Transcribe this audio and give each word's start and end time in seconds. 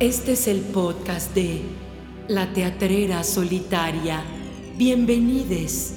Este 0.00 0.34
es 0.34 0.46
el 0.46 0.60
podcast 0.60 1.34
de 1.34 1.60
La 2.28 2.52
Teatrera 2.52 3.24
Solitaria. 3.24 4.22
Bienvenides. 4.76 5.92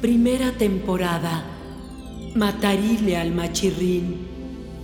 Primera 0.00 0.52
temporada. 0.52 1.42
Matarile 2.36 3.16
al 3.16 3.32
machirrín. 3.32 4.28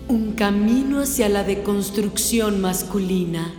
Un 0.09 0.33
camino 0.33 1.03
hacia 1.03 1.29
la 1.29 1.45
deconstrucción 1.45 2.61
masculina. 2.61 3.55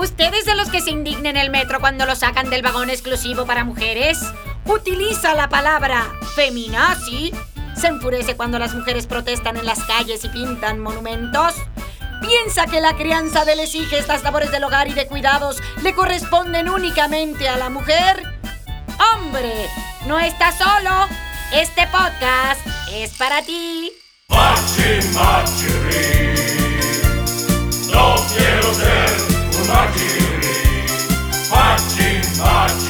¿Ustedes 0.00 0.44
de 0.44 0.56
los 0.56 0.68
que 0.68 0.80
se 0.80 0.90
indignen 0.90 1.36
el 1.36 1.50
metro 1.50 1.78
cuando 1.78 2.06
lo 2.06 2.16
sacan 2.16 2.50
del 2.50 2.62
vagón 2.62 2.90
exclusivo 2.90 3.46
para 3.46 3.62
mujeres? 3.62 4.18
Utiliza 4.66 5.36
la 5.36 5.48
palabra 5.48 6.12
feminazi. 6.34 7.30
¿Se 7.76 7.86
enfurece 7.86 8.34
cuando 8.34 8.58
las 8.58 8.74
mujeres 8.74 9.06
protestan 9.06 9.56
en 9.58 9.64
las 9.64 9.84
calles 9.84 10.24
y 10.24 10.28
pintan 10.28 10.80
monumentos? 10.80 11.54
¿Piensa 12.22 12.66
que 12.66 12.80
la 12.80 12.96
crianza 12.96 13.44
de 13.44 13.56
les 13.56 13.74
hijas, 13.74 14.06
las 14.06 14.22
labores 14.22 14.50
del 14.52 14.62
hogar 14.64 14.86
y 14.88 14.94
de 14.94 15.06
cuidados 15.06 15.60
le 15.82 15.92
corresponden 15.94 16.68
únicamente 16.68 17.48
a 17.48 17.56
la 17.56 17.68
mujer? 17.68 18.22
¡Hombre! 19.14 19.68
¡No 20.06 20.18
estás 20.20 20.56
solo! 20.56 21.08
Este 21.52 21.86
podcast 21.88 22.60
es 22.92 23.10
para 23.18 23.42
ti. 23.42 23.92
Machi. 24.28 25.00
No 27.92 28.14
quiero 28.34 28.74
ser 28.74 29.10
un 29.60 29.68
machirri. 29.68 30.86
Machi, 31.50 32.20
machirri. 32.38 32.81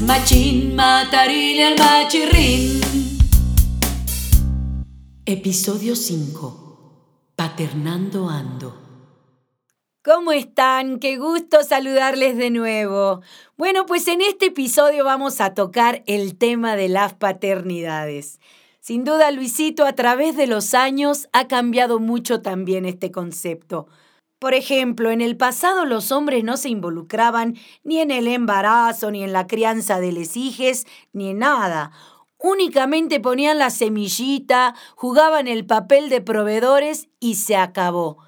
Machín, 0.00 0.76
matarile 0.76 1.64
al 1.64 1.76
machirrín. 1.76 2.80
Episodio 5.26 5.96
5. 5.96 7.32
Paternando 7.34 8.28
ando. 8.28 8.76
¿Cómo 10.04 10.30
están? 10.30 11.00
Qué 11.00 11.16
gusto 11.18 11.64
saludarles 11.64 12.36
de 12.36 12.50
nuevo. 12.50 13.22
Bueno, 13.56 13.86
pues 13.86 14.06
en 14.06 14.20
este 14.20 14.46
episodio 14.46 15.04
vamos 15.04 15.40
a 15.40 15.54
tocar 15.54 16.04
el 16.06 16.38
tema 16.38 16.76
de 16.76 16.88
las 16.88 17.14
paternidades. 17.14 18.38
Sin 18.78 19.02
duda, 19.02 19.32
Luisito, 19.32 19.84
a 19.84 19.94
través 19.94 20.36
de 20.36 20.46
los 20.46 20.74
años 20.74 21.28
ha 21.32 21.48
cambiado 21.48 21.98
mucho 21.98 22.40
también 22.40 22.84
este 22.84 23.10
concepto. 23.10 23.88
Por 24.38 24.54
ejemplo, 24.54 25.10
en 25.10 25.20
el 25.20 25.36
pasado 25.36 25.84
los 25.84 26.12
hombres 26.12 26.44
no 26.44 26.56
se 26.56 26.68
involucraban 26.68 27.56
ni 27.82 27.98
en 27.98 28.12
el 28.12 28.28
embarazo, 28.28 29.10
ni 29.10 29.24
en 29.24 29.32
la 29.32 29.46
crianza 29.48 29.98
de 29.98 30.12
les 30.12 30.36
hijes, 30.36 30.86
ni 31.12 31.30
en 31.30 31.38
nada. 31.38 31.90
Únicamente 32.38 33.18
ponían 33.18 33.58
la 33.58 33.70
semillita, 33.70 34.76
jugaban 34.94 35.48
el 35.48 35.66
papel 35.66 36.08
de 36.08 36.20
proveedores 36.20 37.08
y 37.18 37.34
se 37.34 37.56
acabó. 37.56 38.18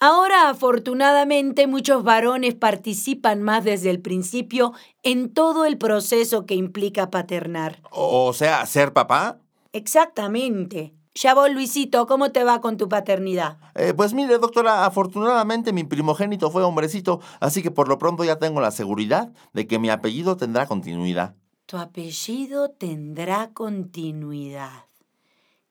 Ahora, 0.00 0.50
afortunadamente, 0.50 1.66
muchos 1.66 2.04
varones 2.04 2.54
participan 2.54 3.42
más 3.42 3.64
desde 3.64 3.88
el 3.88 4.02
principio 4.02 4.74
en 5.02 5.32
todo 5.32 5.64
el 5.64 5.78
proceso 5.78 6.44
que 6.44 6.54
implica 6.54 7.10
paternar. 7.10 7.80
O 7.90 8.34
sea, 8.34 8.66
ser 8.66 8.92
papá. 8.92 9.38
Exactamente. 9.72 10.92
Vos, 11.34 11.50
Luisito, 11.50 12.06
¿cómo 12.06 12.32
te 12.32 12.44
va 12.44 12.60
con 12.60 12.76
tu 12.76 12.88
paternidad? 12.88 13.58
Eh, 13.74 13.94
pues 13.94 14.12
mire, 14.12 14.38
doctora, 14.38 14.84
afortunadamente 14.84 15.72
mi 15.72 15.84
primogénito 15.84 16.50
fue 16.50 16.62
hombrecito, 16.62 17.20
así 17.40 17.62
que 17.62 17.70
por 17.70 17.88
lo 17.88 17.98
pronto 17.98 18.24
ya 18.24 18.38
tengo 18.38 18.60
la 18.60 18.70
seguridad 18.70 19.32
de 19.52 19.66
que 19.66 19.78
mi 19.78 19.90
apellido 19.90 20.36
tendrá 20.36 20.66
continuidad. 20.66 21.34
Tu 21.66 21.78
apellido 21.78 22.70
tendrá 22.70 23.52
continuidad. 23.54 24.86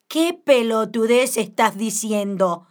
¿Qué 0.08 0.33
pelotudez 0.33 1.38
estás 1.38 1.78
diciendo? 1.78 2.67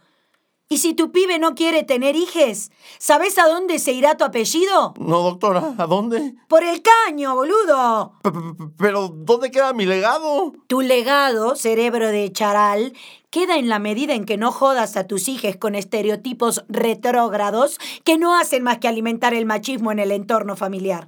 ¿Y 0.73 0.79
si 0.79 0.95
tu 0.95 1.11
pibe 1.11 1.37
no 1.37 1.53
quiere 1.53 1.83
tener 1.83 2.15
hijes? 2.15 2.71
¿Sabes 2.97 3.37
a 3.37 3.45
dónde 3.47 3.77
se 3.77 3.91
irá 3.91 4.17
tu 4.17 4.23
apellido? 4.23 4.95
No, 4.97 5.19
doctora, 5.21 5.75
¿a 5.77 5.85
dónde? 5.85 6.33
Por 6.47 6.63
el 6.63 6.81
caño, 6.81 7.35
boludo. 7.35 8.13
P- 8.23 8.31
p- 8.31 8.39
p- 8.39 8.63
Pero, 8.79 9.09
¿dónde 9.09 9.51
queda 9.51 9.71
mi 9.73 9.85
legado? 9.85 10.51
Tu 10.65 10.81
legado, 10.81 11.55
cerebro 11.55 12.07
de 12.07 12.31
charal, 12.31 12.93
queda 13.29 13.57
en 13.57 13.69
la 13.69 13.77
medida 13.77 14.15
en 14.15 14.25
que 14.25 14.37
no 14.37 14.51
jodas 14.51 14.97
a 14.97 15.05
tus 15.05 15.27
hijos 15.27 15.57
con 15.57 15.75
estereotipos 15.75 16.65
retrógrados 16.69 17.77
que 18.03 18.17
no 18.17 18.35
hacen 18.35 18.63
más 18.63 18.79
que 18.79 18.87
alimentar 18.87 19.35
el 19.35 19.45
machismo 19.45 19.91
en 19.91 19.99
el 19.99 20.11
entorno 20.11 20.55
familiar. 20.55 21.07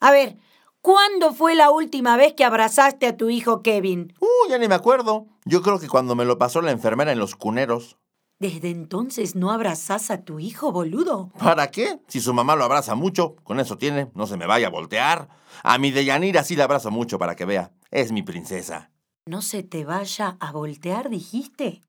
A 0.00 0.10
ver, 0.10 0.36
¿cuándo 0.82 1.32
fue 1.32 1.54
la 1.54 1.70
última 1.70 2.18
vez 2.18 2.34
que 2.34 2.44
abrazaste 2.44 3.06
a 3.06 3.16
tu 3.16 3.30
hijo 3.30 3.62
Kevin? 3.62 4.12
Uh, 4.20 4.50
ya 4.50 4.58
ni 4.58 4.68
me 4.68 4.74
acuerdo. 4.74 5.28
Yo 5.46 5.62
creo 5.62 5.80
que 5.80 5.88
cuando 5.88 6.14
me 6.14 6.26
lo 6.26 6.36
pasó 6.36 6.60
la 6.60 6.72
enfermera 6.72 7.10
en 7.10 7.18
los 7.18 7.36
cuneros. 7.36 7.96
¿Desde 8.40 8.70
entonces 8.70 9.34
no 9.34 9.50
abrazás 9.50 10.12
a 10.12 10.22
tu 10.22 10.38
hijo, 10.38 10.70
boludo? 10.70 11.32
¿Para 11.40 11.72
qué? 11.72 11.98
Si 12.06 12.20
su 12.20 12.32
mamá 12.32 12.54
lo 12.54 12.62
abraza 12.62 12.94
mucho, 12.94 13.34
con 13.42 13.58
eso 13.58 13.78
tiene, 13.78 14.12
no 14.14 14.28
se 14.28 14.36
me 14.36 14.46
vaya 14.46 14.68
a 14.68 14.70
voltear. 14.70 15.28
A 15.64 15.76
mi 15.78 15.90
Deyanira 15.90 16.44
sí 16.44 16.54
la 16.54 16.64
abrazo 16.64 16.92
mucho 16.92 17.18
para 17.18 17.34
que 17.34 17.44
vea. 17.44 17.72
Es 17.90 18.12
mi 18.12 18.22
princesa. 18.22 18.92
No 19.26 19.42
se 19.42 19.64
te 19.64 19.84
vaya 19.84 20.36
a 20.38 20.52
voltear, 20.52 21.10
dijiste. 21.10 21.82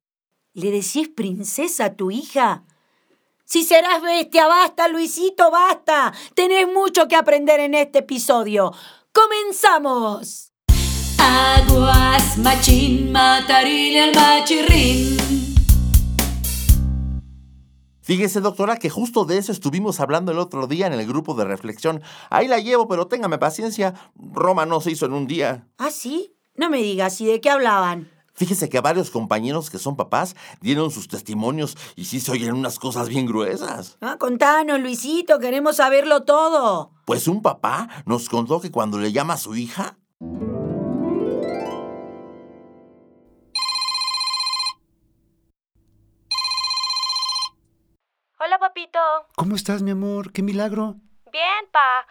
¿Le 0.54 0.72
decís 0.72 1.10
princesa 1.16 1.86
a 1.86 1.94
tu 1.94 2.10
hija? 2.10 2.64
Si 3.46 3.64
serás 3.64 4.02
bestia, 4.02 4.48
basta, 4.48 4.88
Luisito, 4.88 5.52
basta. 5.52 6.14
Tenés 6.34 6.68
mucho 6.68 7.08
que 7.08 7.16
aprender 7.16 7.60
en 7.60 7.76
este 7.76 8.00
episodio. 8.00 8.74
¡Comenzamos! 9.12 10.52
Aguas, 11.20 12.40
machín, 12.40 13.12
matarile 13.12 14.02
al 14.02 14.16
machirrín. 14.16 15.39
Fíjese, 18.10 18.42
doctora, 18.42 18.78
que 18.78 18.90
justo 18.90 19.24
de 19.24 19.38
eso 19.38 19.52
estuvimos 19.52 20.00
hablando 20.00 20.32
el 20.32 20.40
otro 20.40 20.66
día 20.66 20.88
en 20.88 20.94
el 20.94 21.06
grupo 21.06 21.36
de 21.36 21.46
reflexión. 21.46 22.02
Ahí 22.32 22.48
la 22.48 22.58
llevo, 22.58 22.88
pero 22.88 23.06
téngame 23.06 23.38
paciencia. 23.38 23.94
Roma 24.16 24.66
no 24.66 24.82
se 24.82 24.90
hizo 24.90 25.06
en 25.06 25.14
un 25.14 25.28
día. 25.28 25.68
¿Ah, 25.78 25.92
sí? 25.92 26.36
No 26.56 26.72
me 26.72 26.80
digas, 26.80 27.22
¿y 27.22 27.28
de 27.28 27.40
qué 27.40 27.52
hablaban? 27.52 28.10
Fíjese 28.34 28.68
que 28.68 28.82
varios 28.82 29.12
compañeros 29.12 29.70
que 29.70 29.78
son 29.78 29.96
papás 29.96 30.36
dieron 30.60 30.90
sus 30.90 31.08
testimonios 31.08 31.78
y 31.96 32.06
sí 32.06 32.20
se 32.20 32.32
oyen 32.32 32.56
unas 32.56 32.80
cosas 32.80 33.10
bien 33.10 33.28
gruesas. 33.28 34.00
Ah, 34.02 34.18
contanos, 34.18 34.80
Luisito, 34.80 35.38
queremos 35.38 35.76
saberlo 35.76 36.24
todo. 36.24 36.94
Pues 37.06 37.28
un 37.28 37.44
papá 37.44 37.90
nos 38.08 38.28
contó 38.28 38.60
que 38.60 38.72
cuando 38.72 38.98
le 38.98 39.12
llama 39.12 39.36
a 39.36 39.38
su 39.38 39.56
hija, 39.56 40.00
papito. 48.80 49.00
¿Cómo 49.36 49.56
estás, 49.56 49.82
mi 49.82 49.92
amor? 49.92 50.32
¡Qué 50.32 50.42
milagro! 50.42 50.96
Bien, 51.32 51.66
pa. 51.72 52.08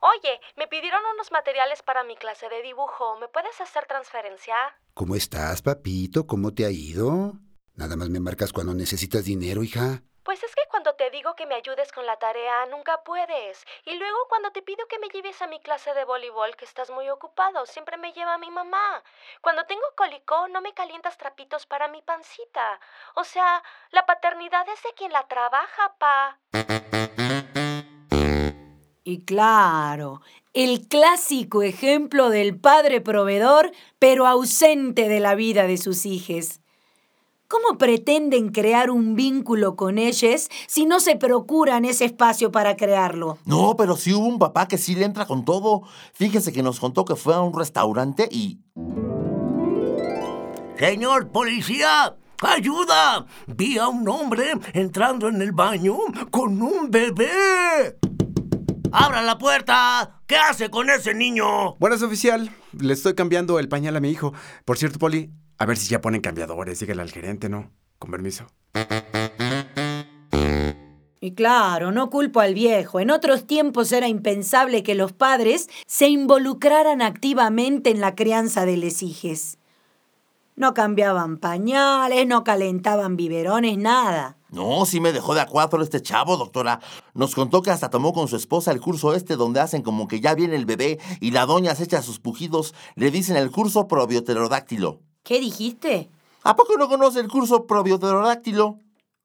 Oye, 0.00 0.40
me 0.56 0.66
pidieron 0.66 1.00
unos 1.14 1.30
materiales 1.30 1.82
para 1.82 2.04
mi 2.04 2.16
clase 2.16 2.48
de 2.48 2.62
dibujo. 2.62 3.18
¿Me 3.20 3.28
puedes 3.28 3.60
hacer 3.60 3.86
transferencia? 3.86 4.54
¿Cómo 4.94 5.14
estás, 5.14 5.62
papito? 5.62 6.26
¿Cómo 6.26 6.52
te 6.52 6.64
ha 6.64 6.70
ido? 6.70 7.34
Nada 7.74 7.96
más 7.96 8.08
me 8.08 8.20
marcas 8.20 8.52
cuando 8.52 8.74
necesitas 8.74 9.24
dinero, 9.24 9.62
hija. 9.62 10.02
Pues 10.24 10.40
es 10.44 10.54
que 10.54 10.62
cuando 10.70 10.94
te 10.94 11.10
digo 11.10 11.34
que 11.34 11.46
me 11.46 11.56
ayudes 11.56 11.90
con 11.90 12.06
la 12.06 12.16
tarea, 12.16 12.66
nunca 12.66 13.02
puedes. 13.02 13.64
Y 13.84 13.94
luego 13.94 14.16
cuando 14.28 14.52
te 14.52 14.62
pido 14.62 14.86
que 14.86 15.00
me 15.00 15.08
lleves 15.08 15.42
a 15.42 15.48
mi 15.48 15.58
clase 15.58 15.94
de 15.94 16.04
voleibol, 16.04 16.54
que 16.54 16.64
estás 16.64 16.90
muy 16.90 17.10
ocupado, 17.10 17.66
siempre 17.66 17.96
me 17.96 18.12
lleva 18.12 18.38
mi 18.38 18.50
mamá. 18.50 19.02
Cuando 19.40 19.64
tengo 19.66 19.82
cólico, 19.96 20.46
no 20.48 20.60
me 20.60 20.74
calientas 20.74 21.18
trapitos 21.18 21.66
para 21.66 21.88
mi 21.88 22.02
pancita. 22.02 22.78
O 23.14 23.24
sea, 23.24 23.64
la 23.90 24.06
paternidad 24.06 24.64
es 24.68 24.80
de 24.84 24.94
quien 24.94 25.12
la 25.12 25.26
trabaja, 25.26 25.94
pa. 25.98 26.38
Y 29.02 29.24
claro, 29.24 30.20
el 30.54 30.86
clásico 30.86 31.62
ejemplo 31.62 32.30
del 32.30 32.60
padre 32.60 33.00
proveedor, 33.00 33.72
pero 33.98 34.28
ausente 34.28 35.08
de 35.08 35.18
la 35.18 35.34
vida 35.34 35.66
de 35.66 35.78
sus 35.78 36.06
hijos. 36.06 36.61
¿Cómo 37.52 37.76
pretenden 37.76 38.48
crear 38.48 38.90
un 38.90 39.14
vínculo 39.14 39.76
con 39.76 39.98
ellos 39.98 40.48
si 40.66 40.86
no 40.86 41.00
se 41.00 41.16
procuran 41.16 41.84
ese 41.84 42.06
espacio 42.06 42.50
para 42.50 42.78
crearlo? 42.78 43.36
no, 43.44 43.76
pero 43.76 43.94
sí 43.94 44.14
hubo 44.14 44.24
un 44.24 44.38
papá 44.38 44.66
que 44.66 44.78
sí 44.78 44.94
le 44.94 45.04
entra 45.04 45.26
con 45.26 45.44
todo. 45.44 45.82
Fíjese 46.14 46.50
que 46.50 46.62
nos 46.62 46.80
contó 46.80 47.04
que 47.04 47.14
fue 47.14 47.34
a 47.34 47.42
un 47.42 47.52
restaurante 47.52 48.26
y... 48.30 48.60
Señor 50.78 51.28
policía, 51.28 52.16
ayuda. 52.40 53.26
Vi 53.46 53.76
a 53.76 53.86
un 53.88 54.08
hombre 54.08 54.52
entrando 54.72 55.28
en 55.28 55.42
el 55.42 55.52
baño 55.52 55.98
con 56.30 56.62
un 56.62 56.90
bebé. 56.90 57.98
¡Abra 58.92 59.20
la 59.20 59.36
puerta! 59.36 60.22
¿Qué 60.26 60.36
hace 60.36 60.70
con 60.70 60.88
ese 60.88 61.12
niño? 61.12 61.76
Buenas, 61.76 62.00
oficial. 62.00 62.50
Le 62.78 62.94
estoy 62.94 63.14
cambiando 63.14 63.58
el 63.58 63.68
pañal 63.68 63.94
a 63.96 64.00
mi 64.00 64.08
hijo. 64.08 64.32
Por 64.64 64.78
cierto, 64.78 64.98
Poli, 64.98 65.30
a 65.62 65.64
ver 65.64 65.76
si 65.76 65.90
ya 65.90 66.00
ponen 66.00 66.20
cambiadores. 66.20 66.80
Dígale 66.80 67.02
al 67.02 67.12
gerente, 67.12 67.48
¿no? 67.48 67.70
Con 68.00 68.10
permiso. 68.10 68.46
Y 71.20 71.34
claro, 71.34 71.92
no 71.92 72.10
culpo 72.10 72.40
al 72.40 72.52
viejo. 72.52 72.98
En 72.98 73.12
otros 73.12 73.46
tiempos 73.46 73.92
era 73.92 74.08
impensable 74.08 74.82
que 74.82 74.96
los 74.96 75.12
padres 75.12 75.68
se 75.86 76.08
involucraran 76.08 77.00
activamente 77.00 77.90
en 77.90 78.00
la 78.00 78.16
crianza 78.16 78.66
de 78.66 78.76
les 78.76 79.04
hijes. 79.04 79.58
No 80.56 80.74
cambiaban 80.74 81.38
pañales, 81.38 82.26
no 82.26 82.42
calentaban 82.42 83.16
biberones, 83.16 83.78
nada. 83.78 84.36
No, 84.50 84.84
sí 84.84 85.00
me 85.00 85.12
dejó 85.12 85.32
de 85.34 85.42
a 85.42 85.46
cuatro 85.46 85.80
este 85.80 86.02
chavo, 86.02 86.36
doctora. 86.38 86.80
Nos 87.14 87.36
contó 87.36 87.62
que 87.62 87.70
hasta 87.70 87.88
tomó 87.88 88.12
con 88.12 88.26
su 88.26 88.34
esposa 88.34 88.72
el 88.72 88.80
curso 88.80 89.14
este 89.14 89.36
donde 89.36 89.60
hacen 89.60 89.82
como 89.82 90.08
que 90.08 90.20
ya 90.20 90.34
viene 90.34 90.56
el 90.56 90.66
bebé 90.66 90.98
y 91.20 91.30
la 91.30 91.46
doña 91.46 91.76
se 91.76 91.84
echa 91.84 92.02
sus 92.02 92.18
pujidos. 92.18 92.74
Le 92.96 93.12
dicen 93.12 93.36
el 93.36 93.52
curso 93.52 93.86
probioterodáctilo. 93.86 94.98
¿Qué 95.22 95.38
dijiste? 95.38 96.10
¿A 96.42 96.56
poco 96.56 96.76
no 96.76 96.88
conoce 96.88 97.20
el 97.20 97.28
curso 97.28 97.64
probioterodáctilo? 97.66 98.78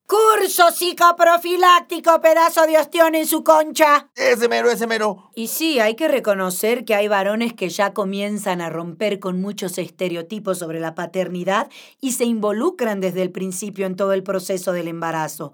Curso 0.05 0.71
psicoprofiláctico, 0.71 2.21
pedazo 2.21 2.67
de 2.67 2.77
ostión 2.77 3.15
en 3.15 3.25
su 3.25 3.43
concha. 3.43 4.09
Ese 4.15 4.47
mero, 4.47 4.69
ese 4.69 4.85
mero. 4.85 5.31
Y 5.35 5.47
sí, 5.47 5.79
hay 5.79 5.95
que 5.95 6.07
reconocer 6.07 6.85
que 6.85 6.93
hay 6.93 7.07
varones 7.07 7.53
que 7.53 7.69
ya 7.69 7.93
comienzan 7.93 8.61
a 8.61 8.69
romper 8.69 9.19
con 9.19 9.41
muchos 9.41 9.79
estereotipos 9.79 10.59
sobre 10.59 10.79
la 10.79 10.93
paternidad 10.93 11.69
y 11.99 12.11
se 12.11 12.25
involucran 12.25 13.01
desde 13.01 13.23
el 13.23 13.31
principio 13.31 13.87
en 13.87 13.95
todo 13.95 14.13
el 14.13 14.23
proceso 14.23 14.71
del 14.73 14.87
embarazo. 14.87 15.53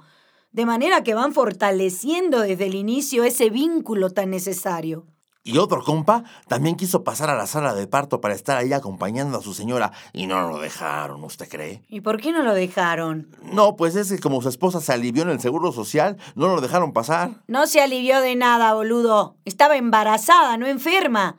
De 0.52 0.66
manera 0.66 1.04
que 1.04 1.16
van 1.16 1.34
fortaleciendo 1.34 2.42
desde 2.42 2.66
el 2.66 2.76
inicio 2.76 3.24
ese 3.24 3.50
vínculo 3.50 4.10
tan 4.10 4.30
necesario. 4.30 5.08
Y 5.46 5.58
otro 5.58 5.84
compa 5.84 6.24
también 6.48 6.78
quiso 6.78 7.04
pasar 7.04 7.30
a 7.30 7.36
la 7.36 7.48
sala 7.48 7.74
de 7.74 7.86
parto 7.86 8.22
para 8.22 8.34
estar 8.34 8.56
ahí 8.58 8.72
acompañando 8.72 9.38
a 9.38 9.42
su 9.42 9.54
señora 9.54 9.92
y 10.14 10.26
no 10.26 10.48
lo 10.50 10.60
dejaron, 10.60 11.22
¿usted 11.26 11.50
cree? 11.50 11.84
¿Y 11.90 12.00
por 12.00 12.22
qué 12.22 12.32
no 12.32 12.44
lo 12.44 12.54
dejaron? 12.54 13.28
No, 13.42 13.76
pues 13.76 13.98
es 13.98 14.10
que 14.10 14.20
como 14.20 14.42
su 14.42 14.48
esposa 14.48 14.80
se 14.80 14.94
alivió 14.94 15.24
en 15.24 15.30
el 15.30 15.42
seguro 15.42 15.74
social, 15.74 16.16
no 16.36 16.48
lo 16.48 16.62
dejaron 16.62 16.94
pasar. 16.94 17.32
No 17.48 17.68
se 17.68 17.82
alivió 17.82 18.22
de 18.22 18.38
nada, 18.38 18.74
boludo. 18.74 19.36
Estaba 19.44 19.76
embarazada, 19.76 20.56
no 20.56 20.66
enferma. 20.66 21.36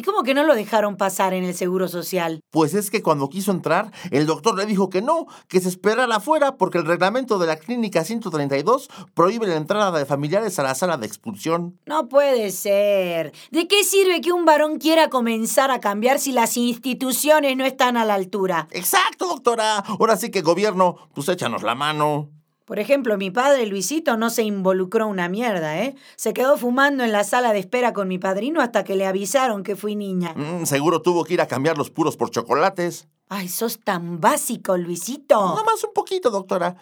¿Y 0.00 0.02
cómo 0.02 0.22
que 0.22 0.32
no 0.32 0.44
lo 0.44 0.54
dejaron 0.54 0.96
pasar 0.96 1.34
en 1.34 1.44
el 1.44 1.54
Seguro 1.54 1.86
Social? 1.86 2.40
Pues 2.50 2.72
es 2.72 2.90
que 2.90 3.02
cuando 3.02 3.28
quiso 3.28 3.50
entrar, 3.50 3.92
el 4.10 4.24
doctor 4.24 4.56
le 4.56 4.64
dijo 4.64 4.88
que 4.88 5.02
no, 5.02 5.26
que 5.46 5.60
se 5.60 5.68
esperara 5.68 6.16
afuera 6.16 6.56
porque 6.56 6.78
el 6.78 6.86
reglamento 6.86 7.38
de 7.38 7.46
la 7.46 7.56
clínica 7.56 8.02
132 8.02 8.88
prohíbe 9.12 9.46
la 9.46 9.56
entrada 9.56 9.90
de 9.98 10.06
familiares 10.06 10.58
a 10.58 10.62
la 10.62 10.74
sala 10.74 10.96
de 10.96 11.06
expulsión. 11.06 11.78
No 11.84 12.08
puede 12.08 12.50
ser. 12.50 13.34
¿De 13.50 13.68
qué 13.68 13.84
sirve 13.84 14.22
que 14.22 14.32
un 14.32 14.46
varón 14.46 14.78
quiera 14.78 15.10
comenzar 15.10 15.70
a 15.70 15.80
cambiar 15.80 16.18
si 16.18 16.32
las 16.32 16.56
instituciones 16.56 17.54
no 17.58 17.66
están 17.66 17.98
a 17.98 18.06
la 18.06 18.14
altura? 18.14 18.68
Exacto, 18.70 19.26
doctora. 19.26 19.80
Ahora 19.80 20.16
sí 20.16 20.30
que 20.30 20.40
gobierno, 20.40 20.96
pues 21.12 21.28
échanos 21.28 21.62
la 21.62 21.74
mano. 21.74 22.30
Por 22.70 22.78
ejemplo, 22.78 23.18
mi 23.18 23.32
padre 23.32 23.66
Luisito 23.66 24.16
no 24.16 24.30
se 24.30 24.44
involucró 24.44 25.08
una 25.08 25.28
mierda, 25.28 25.82
¿eh? 25.82 25.96
Se 26.14 26.32
quedó 26.32 26.56
fumando 26.56 27.02
en 27.02 27.10
la 27.10 27.24
sala 27.24 27.52
de 27.52 27.58
espera 27.58 27.92
con 27.92 28.06
mi 28.06 28.18
padrino 28.20 28.60
hasta 28.60 28.84
que 28.84 28.94
le 28.94 29.08
avisaron 29.08 29.64
que 29.64 29.74
fui 29.74 29.96
niña. 29.96 30.34
Mm, 30.36 30.66
seguro 30.66 31.02
tuvo 31.02 31.24
que 31.24 31.34
ir 31.34 31.40
a 31.40 31.48
cambiar 31.48 31.76
los 31.76 31.90
puros 31.90 32.16
por 32.16 32.30
chocolates. 32.30 33.08
Ay, 33.32 33.46
sos 33.46 33.78
tan 33.78 34.20
básico, 34.20 34.76
Luisito. 34.76 35.36
No 35.36 35.62
más 35.64 35.84
un 35.84 35.92
poquito, 35.94 36.30
doctora. 36.30 36.74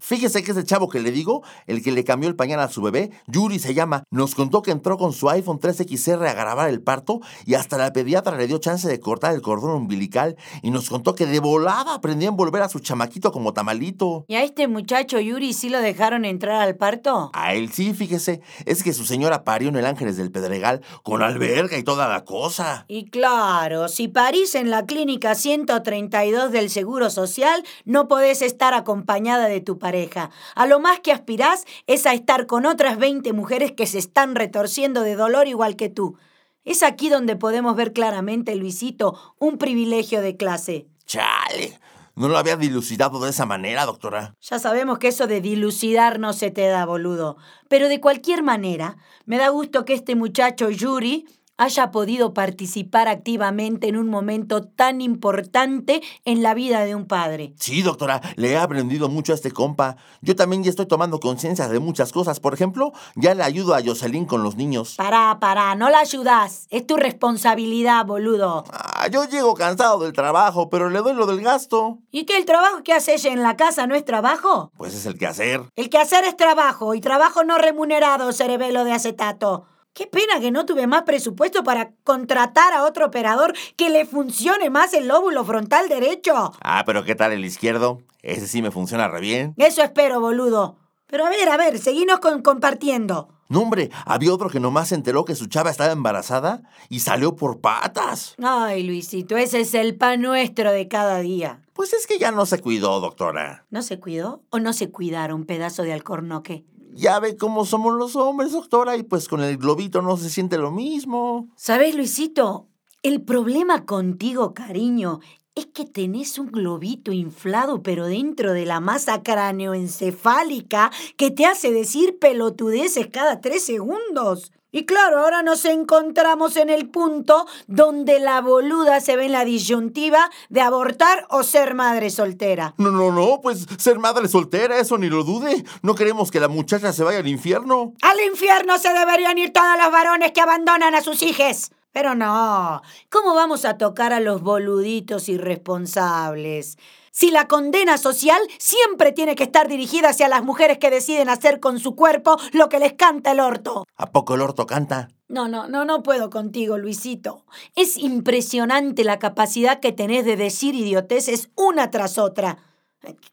Fíjese 0.00 0.42
que 0.42 0.50
ese 0.50 0.64
chavo 0.64 0.88
que 0.88 1.00
le 1.00 1.12
digo, 1.12 1.42
el 1.66 1.82
que 1.82 1.92
le 1.92 2.04
cambió 2.04 2.28
el 2.28 2.36
pañal 2.36 2.60
a 2.60 2.68
su 2.68 2.82
bebé, 2.82 3.10
Yuri 3.26 3.58
se 3.58 3.72
llama, 3.72 4.02
nos 4.10 4.34
contó 4.34 4.62
que 4.62 4.70
entró 4.70 4.98
con 4.98 5.12
su 5.12 5.30
iPhone 5.30 5.60
3XR 5.60 6.28
a 6.28 6.34
grabar 6.34 6.68
el 6.68 6.82
parto 6.82 7.20
y 7.46 7.54
hasta 7.54 7.78
la 7.78 7.92
pediatra 7.92 8.36
le 8.36 8.48
dio 8.48 8.58
chance 8.58 8.86
de 8.86 9.00
cortar 9.00 9.34
el 9.34 9.40
cordón 9.40 9.70
umbilical 9.70 10.36
y 10.60 10.70
nos 10.70 10.90
contó 10.90 11.14
que 11.14 11.24
de 11.24 11.40
volada 11.40 11.94
aprendió 11.94 12.28
a 12.28 12.32
envolver 12.32 12.62
a 12.62 12.68
su 12.68 12.80
chamaquito 12.80 13.32
como 13.32 13.54
tamalito. 13.54 14.24
¿Y 14.28 14.34
a 14.34 14.42
este 14.42 14.68
muchacho 14.68 15.20
Yuri 15.20 15.52
sí 15.54 15.70
lo 15.70 15.80
dejaron 15.80 16.24
entrar 16.24 16.60
al 16.60 16.76
parto? 16.76 17.30
A 17.32 17.54
él 17.54 17.72
sí, 17.72 17.94
fíjese. 17.94 18.42
Es 18.66 18.82
que 18.82 18.92
su 18.92 19.04
señora 19.04 19.44
parió 19.44 19.68
en 19.68 19.76
el 19.76 19.86
Ángeles 19.86 20.16
del 20.16 20.30
Pedregal 20.30 20.82
con 21.02 21.22
alberga 21.22 21.78
y 21.78 21.82
toda 21.82 22.08
la 22.08 22.24
cosa. 22.24 22.84
Y 22.88 23.08
claro, 23.08 23.88
si 23.88 24.08
parís 24.08 24.54
en 24.54 24.70
la 24.70 24.84
clínica 24.84 25.34
132 25.82 26.52
del 26.52 26.70
Seguro 26.70 27.10
Social, 27.10 27.62
no 27.84 28.08
podés 28.08 28.42
estar 28.42 28.74
acompañada 28.74 29.48
de 29.48 29.60
tu 29.60 29.78
pareja. 29.78 30.30
A 30.54 30.66
lo 30.66 30.80
más 30.80 31.00
que 31.00 31.12
aspirás 31.12 31.64
es 31.86 32.06
a 32.06 32.14
estar 32.14 32.46
con 32.46 32.66
otras 32.66 32.98
20 32.98 33.32
mujeres 33.32 33.72
que 33.72 33.86
se 33.86 33.98
están 33.98 34.34
retorciendo 34.34 35.02
de 35.02 35.16
dolor 35.16 35.48
igual 35.48 35.76
que 35.76 35.88
tú. 35.88 36.16
Es 36.64 36.82
aquí 36.82 37.08
donde 37.08 37.36
podemos 37.36 37.76
ver 37.76 37.92
claramente, 37.92 38.56
Luisito, 38.56 39.18
un 39.38 39.58
privilegio 39.58 40.20
de 40.20 40.36
clase. 40.36 40.86
Chale. 41.06 41.78
No 42.16 42.28
lo 42.28 42.38
había 42.38 42.56
dilucidado 42.56 43.20
de 43.20 43.28
esa 43.28 43.44
manera, 43.44 43.84
doctora. 43.84 44.34
Ya 44.40 44.58
sabemos 44.58 44.98
que 44.98 45.08
eso 45.08 45.26
de 45.26 45.42
dilucidar 45.42 46.18
no 46.18 46.32
se 46.32 46.50
te 46.50 46.66
da, 46.66 46.86
boludo. 46.86 47.36
Pero 47.68 47.88
de 47.88 48.00
cualquier 48.00 48.42
manera, 48.42 48.96
me 49.26 49.36
da 49.36 49.50
gusto 49.50 49.84
que 49.84 49.92
este 49.92 50.16
muchacho 50.16 50.70
Yuri 50.70 51.26
haya 51.56 51.90
podido 51.90 52.34
participar 52.34 53.08
activamente 53.08 53.88
en 53.88 53.96
un 53.96 54.08
momento 54.08 54.62
tan 54.62 55.00
importante 55.00 56.02
en 56.24 56.42
la 56.42 56.54
vida 56.54 56.84
de 56.84 56.94
un 56.94 57.06
padre. 57.06 57.54
Sí, 57.58 57.82
doctora, 57.82 58.20
le 58.36 58.52
he 58.52 58.56
aprendido 58.56 59.08
mucho 59.08 59.32
a 59.32 59.34
este 59.34 59.50
compa. 59.50 59.96
Yo 60.20 60.36
también 60.36 60.62
ya 60.64 60.70
estoy 60.70 60.86
tomando 60.86 61.20
conciencia 61.20 61.68
de 61.68 61.78
muchas 61.78 62.12
cosas. 62.12 62.40
Por 62.40 62.54
ejemplo, 62.54 62.92
ya 63.14 63.34
le 63.34 63.42
ayudo 63.42 63.74
a 63.74 63.82
Jocelyn 63.82 64.26
con 64.26 64.42
los 64.42 64.56
niños. 64.56 64.94
Pará, 64.96 65.38
pará, 65.40 65.74
no 65.74 65.90
la 65.90 66.00
ayudas. 66.00 66.66
Es 66.70 66.86
tu 66.86 66.96
responsabilidad, 66.96 68.04
boludo. 68.04 68.64
Ah, 68.72 69.08
yo 69.08 69.24
llego 69.24 69.54
cansado 69.54 69.98
del 70.00 70.12
trabajo, 70.12 70.68
pero 70.68 70.90
le 70.90 71.00
doy 71.00 71.14
lo 71.14 71.26
del 71.26 71.40
gasto. 71.40 71.98
¿Y 72.10 72.24
que 72.24 72.36
el 72.36 72.44
trabajo 72.44 72.82
que 72.82 72.92
hace 72.92 73.14
ella 73.14 73.32
en 73.32 73.42
la 73.42 73.56
casa 73.56 73.86
no 73.86 73.94
es 73.94 74.04
trabajo? 74.04 74.72
Pues 74.76 74.94
es 74.94 75.06
el 75.06 75.18
quehacer. 75.18 75.62
El 75.76 75.90
quehacer 75.90 76.24
es 76.24 76.36
trabajo 76.36 76.94
y 76.94 77.00
trabajo 77.00 77.44
no 77.44 77.58
remunerado, 77.58 78.32
cerebelo 78.32 78.84
de 78.84 78.92
acetato. 78.92 79.66
Qué 79.96 80.06
pena 80.06 80.40
que 80.40 80.50
no 80.50 80.66
tuve 80.66 80.86
más 80.86 81.04
presupuesto 81.04 81.64
para 81.64 81.92
contratar 82.04 82.74
a 82.74 82.84
otro 82.84 83.06
operador 83.06 83.54
que 83.76 83.88
le 83.88 84.04
funcione 84.04 84.68
más 84.68 84.92
el 84.92 85.08
lóbulo 85.08 85.42
frontal 85.42 85.88
derecho. 85.88 86.52
Ah, 86.60 86.82
pero 86.84 87.02
¿qué 87.02 87.14
tal 87.14 87.32
el 87.32 87.46
izquierdo? 87.46 88.02
Ese 88.20 88.46
sí 88.46 88.60
me 88.60 88.70
funciona 88.70 89.08
re 89.08 89.20
bien. 89.20 89.54
Eso 89.56 89.82
espero, 89.82 90.20
boludo. 90.20 90.76
Pero 91.06 91.24
a 91.24 91.30
ver, 91.30 91.48
a 91.48 91.56
ver, 91.56 91.78
seguinos 91.78 92.20
con 92.20 92.42
compartiendo. 92.42 93.30
No, 93.48 93.62
hombre, 93.62 93.90
había 94.04 94.34
otro 94.34 94.50
que 94.50 94.60
nomás 94.60 94.88
se 94.88 94.96
enteró 94.96 95.24
que 95.24 95.34
su 95.34 95.46
chava 95.46 95.70
estaba 95.70 95.92
embarazada 95.92 96.60
y 96.90 97.00
salió 97.00 97.34
por 97.34 97.62
patas. 97.62 98.34
Ay, 98.42 98.82
Luisito, 98.82 99.38
ese 99.38 99.60
es 99.60 99.72
el 99.72 99.96
pan 99.96 100.20
nuestro 100.20 100.72
de 100.72 100.88
cada 100.88 101.20
día. 101.20 101.62
Pues 101.72 101.94
es 101.94 102.06
que 102.06 102.18
ya 102.18 102.32
no 102.32 102.44
se 102.44 102.60
cuidó, 102.60 103.00
doctora. 103.00 103.64
¿No 103.70 103.80
se 103.80 103.98
cuidó 103.98 104.42
o 104.50 104.58
no 104.58 104.74
se 104.74 104.90
cuidaron 104.90 105.46
pedazo 105.46 105.84
de 105.84 105.94
alcornoque? 105.94 106.66
Ya 106.96 107.20
ve 107.20 107.36
cómo 107.36 107.66
somos 107.66 107.94
los 107.94 108.16
hombres, 108.16 108.52
doctora, 108.52 108.96
y 108.96 109.02
pues 109.02 109.28
con 109.28 109.42
el 109.42 109.58
globito 109.58 110.00
no 110.00 110.16
se 110.16 110.30
siente 110.30 110.56
lo 110.56 110.70
mismo. 110.70 111.48
¿Sabes, 111.54 111.94
Luisito? 111.94 112.68
El 113.02 113.20
problema 113.22 113.84
contigo, 113.84 114.54
cariño, 114.54 115.20
es 115.54 115.66
que 115.66 115.84
tenés 115.84 116.38
un 116.38 116.46
globito 116.46 117.12
inflado, 117.12 117.82
pero 117.82 118.06
dentro 118.06 118.54
de 118.54 118.64
la 118.64 118.80
masa 118.80 119.22
cráneoencefálica 119.22 120.90
que 121.18 121.30
te 121.30 121.44
hace 121.44 121.70
decir 121.70 122.18
pelotudeces 122.18 123.08
cada 123.08 123.42
tres 123.42 123.64
segundos. 123.64 124.52
Y 124.76 124.84
claro, 124.84 125.20
ahora 125.20 125.42
nos 125.42 125.64
encontramos 125.64 126.58
en 126.58 126.68
el 126.68 126.90
punto 126.90 127.46
donde 127.66 128.20
la 128.20 128.42
boluda 128.42 129.00
se 129.00 129.16
ve 129.16 129.24
en 129.24 129.32
la 129.32 129.46
disyuntiva 129.46 130.30
de 130.50 130.60
abortar 130.60 131.26
o 131.30 131.44
ser 131.44 131.72
madre 131.72 132.10
soltera. 132.10 132.74
No, 132.76 132.90
no, 132.90 133.10
no, 133.10 133.40
pues 133.40 133.66
ser 133.78 133.98
madre 133.98 134.28
soltera, 134.28 134.78
eso 134.78 134.98
ni 134.98 135.08
lo 135.08 135.24
dude. 135.24 135.64
No 135.80 135.94
queremos 135.94 136.30
que 136.30 136.40
la 136.40 136.48
muchacha 136.48 136.92
se 136.92 137.04
vaya 137.04 137.20
al 137.20 137.26
infierno. 137.26 137.94
Al 138.02 138.20
infierno 138.20 138.76
se 138.76 138.92
deberían 138.92 139.38
ir 139.38 139.50
todos 139.50 139.78
los 139.82 139.90
varones 139.90 140.32
que 140.32 140.42
abandonan 140.42 140.94
a 140.94 141.00
sus 141.00 141.22
hijas. 141.22 141.70
Pero 141.92 142.14
no, 142.14 142.82
¿cómo 143.08 143.34
vamos 143.34 143.64
a 143.64 143.78
tocar 143.78 144.12
a 144.12 144.20
los 144.20 144.42
boluditos 144.42 145.30
irresponsables? 145.30 146.76
Si 147.18 147.30
la 147.30 147.48
condena 147.48 147.96
social 147.96 148.38
siempre 148.58 149.10
tiene 149.10 149.36
que 149.36 149.44
estar 149.44 149.68
dirigida 149.68 150.10
hacia 150.10 150.28
las 150.28 150.44
mujeres 150.44 150.76
que 150.76 150.90
deciden 150.90 151.30
hacer 151.30 151.60
con 151.60 151.78
su 151.78 151.96
cuerpo 151.96 152.36
lo 152.52 152.68
que 152.68 152.78
les 152.78 152.92
canta 152.92 153.32
el 153.32 153.40
orto. 153.40 153.86
¿A 153.96 154.12
poco 154.12 154.34
el 154.34 154.42
orto 154.42 154.66
canta? 154.66 155.08
No, 155.26 155.48
no, 155.48 155.66
no, 155.66 155.86
no 155.86 156.02
puedo 156.02 156.28
contigo, 156.28 156.76
Luisito. 156.76 157.46
Es 157.74 157.96
impresionante 157.96 159.02
la 159.02 159.18
capacidad 159.18 159.80
que 159.80 159.92
tenés 159.92 160.26
de 160.26 160.36
decir 160.36 160.74
idioteces 160.74 161.48
una 161.56 161.90
tras 161.90 162.18
otra. 162.18 162.58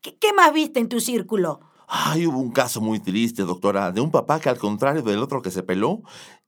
¿Qué, 0.02 0.16
qué 0.18 0.32
más 0.32 0.54
viste 0.54 0.80
en 0.80 0.88
tu 0.88 1.02
círculo? 1.02 1.60
Ay, 1.90 2.26
hubo 2.26 2.40
un 2.40 2.54
caso 2.54 2.80
muy 2.80 3.02
triste, 3.02 3.42
doctora, 3.42 3.92
de 3.92 4.00
un 4.00 4.12
papá 4.12 4.40
que 4.40 4.48
al 4.48 4.60
contrario 4.60 5.02
del 5.02 5.20
otro 5.20 5.42
que 5.42 5.52
se 5.52 5.62
peló, 5.62 6.04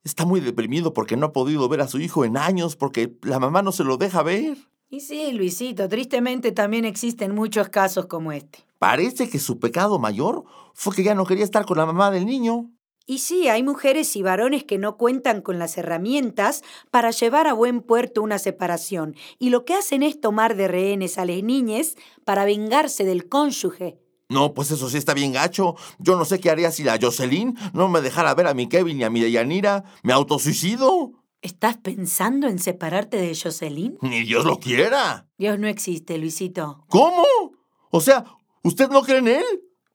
está 0.06 0.24
muy 0.24 0.40
deprimido 0.40 0.94
porque 0.94 1.18
no 1.18 1.26
ha 1.26 1.34
podido 1.34 1.68
ver 1.68 1.82
a 1.82 1.90
su 1.90 2.00
hijo 2.00 2.24
en 2.24 2.38
años 2.38 2.78
porque 2.78 3.18
la 3.24 3.40
mamá 3.40 3.62
no 3.62 3.74
se 3.74 3.84
lo 3.84 3.98
deja 3.98 4.24
ver. 4.24 4.56
Y 4.96 5.02
sí, 5.02 5.34
Luisito, 5.34 5.90
tristemente 5.90 6.54
también 6.54 6.86
existen 6.86 7.36
muchos 7.36 7.68
casos 7.68 8.06
como 8.06 8.32
este. 8.32 8.60
Parece 8.80 9.30
que 9.30 9.40
su 9.40 9.60
pecado 9.60 10.00
mayor 10.00 10.46
fue 10.74 10.96
que 10.96 11.04
ya 11.04 11.14
no 11.14 11.26
quería 11.26 11.44
estar 11.44 11.66
con 11.66 11.76
la 11.80 11.86
mamá 11.86 12.12
del 12.12 12.26
niño. 12.26 12.72
Y 13.06 13.18
sí, 13.18 13.50
hay 13.50 13.62
mujeres 13.62 14.16
y 14.16 14.22
varones 14.22 14.64
que 14.64 14.78
no 14.78 14.96
cuentan 14.96 15.42
con 15.42 15.60
las 15.60 15.78
herramientas 15.78 16.64
para 16.92 17.12
llevar 17.12 17.46
a 17.46 17.52
buen 17.52 17.82
puerto 17.82 18.22
una 18.22 18.40
separación, 18.40 19.18
y 19.38 19.50
lo 19.50 19.66
que 19.66 19.74
hacen 19.74 20.02
es 20.02 20.22
tomar 20.22 20.56
de 20.56 20.70
rehenes 20.70 21.18
a 21.18 21.26
las 21.26 21.44
niñas 21.44 21.98
para 22.24 22.46
vengarse 22.46 23.04
del 23.04 23.28
cónyuge. 23.28 24.00
No, 24.30 24.54
pues 24.54 24.72
eso 24.72 24.90
sí 24.90 24.98
está 24.98 25.14
bien 25.14 25.34
gacho. 25.34 25.76
Yo 26.00 26.16
no 26.16 26.24
sé 26.24 26.40
qué 26.40 26.50
haría 26.50 26.72
si 26.72 26.84
la 26.86 26.98
Jocelyn 27.02 27.58
no 27.74 27.90
me 27.90 28.00
dejara 28.00 28.34
ver 28.34 28.48
a 28.48 28.54
mi 28.54 28.70
Kevin 28.70 29.02
y 29.02 29.04
a 29.04 29.10
mi 29.10 29.20
Deyanira. 29.20 29.84
¿Me 30.04 30.14
autosuicido? 30.14 31.25
¿Estás 31.46 31.78
pensando 31.78 32.48
en 32.48 32.58
separarte 32.58 33.18
de 33.18 33.38
Jocelyn? 33.40 34.00
Ni 34.02 34.24
Dios 34.24 34.46
lo 34.46 34.60
quiera. 34.60 35.28
Dios 35.38 35.60
no 35.60 35.68
existe, 35.68 36.18
Luisito. 36.18 36.84
¿Cómo? 36.90 37.24
O 37.92 38.02
sea, 38.02 38.26
¿usted 38.64 38.90
no 38.90 39.04
cree 39.04 39.20
en 39.20 39.28
él? 39.28 39.46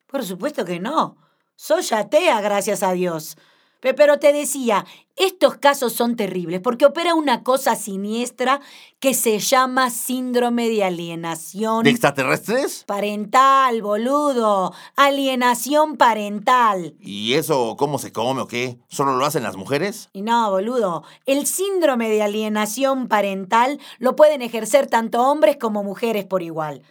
Por 0.06 0.24
supuesto 0.24 0.64
que 0.64 0.78
no. 0.78 1.16
Soy 1.56 1.82
atea, 1.90 2.40
gracias 2.40 2.84
a 2.84 2.92
Dios. 2.92 3.36
Pe- 3.80 3.94
Pero 3.94 4.18
te 4.18 4.32
decía, 4.32 4.84
estos 5.16 5.56
casos 5.56 5.92
son 5.92 6.16
terribles 6.16 6.60
porque 6.60 6.86
opera 6.86 7.14
una 7.14 7.42
cosa 7.42 7.76
siniestra 7.76 8.60
que 9.00 9.14
se 9.14 9.38
llama 9.38 9.90
síndrome 9.90 10.68
de 10.68 10.84
alienación 10.84 11.84
¿De 11.84 11.90
extraterrestres? 11.90 12.84
parental, 12.86 13.82
boludo. 13.82 14.72
Alienación 14.96 15.96
parental. 15.96 16.94
¿Y 17.00 17.34
eso 17.34 17.76
cómo 17.78 17.98
se 17.98 18.12
come 18.12 18.40
o 18.42 18.46
qué? 18.46 18.78
¿Solo 18.88 19.16
lo 19.16 19.24
hacen 19.26 19.42
las 19.42 19.56
mujeres? 19.56 20.08
Y 20.12 20.22
no, 20.22 20.50
boludo, 20.50 21.02
el 21.26 21.46
síndrome 21.46 22.08
de 22.08 22.22
alienación 22.22 23.08
parental 23.08 23.78
lo 23.98 24.16
pueden 24.16 24.42
ejercer 24.42 24.86
tanto 24.86 25.22
hombres 25.22 25.56
como 25.58 25.82
mujeres 25.84 26.24
por 26.24 26.42
igual. 26.42 26.82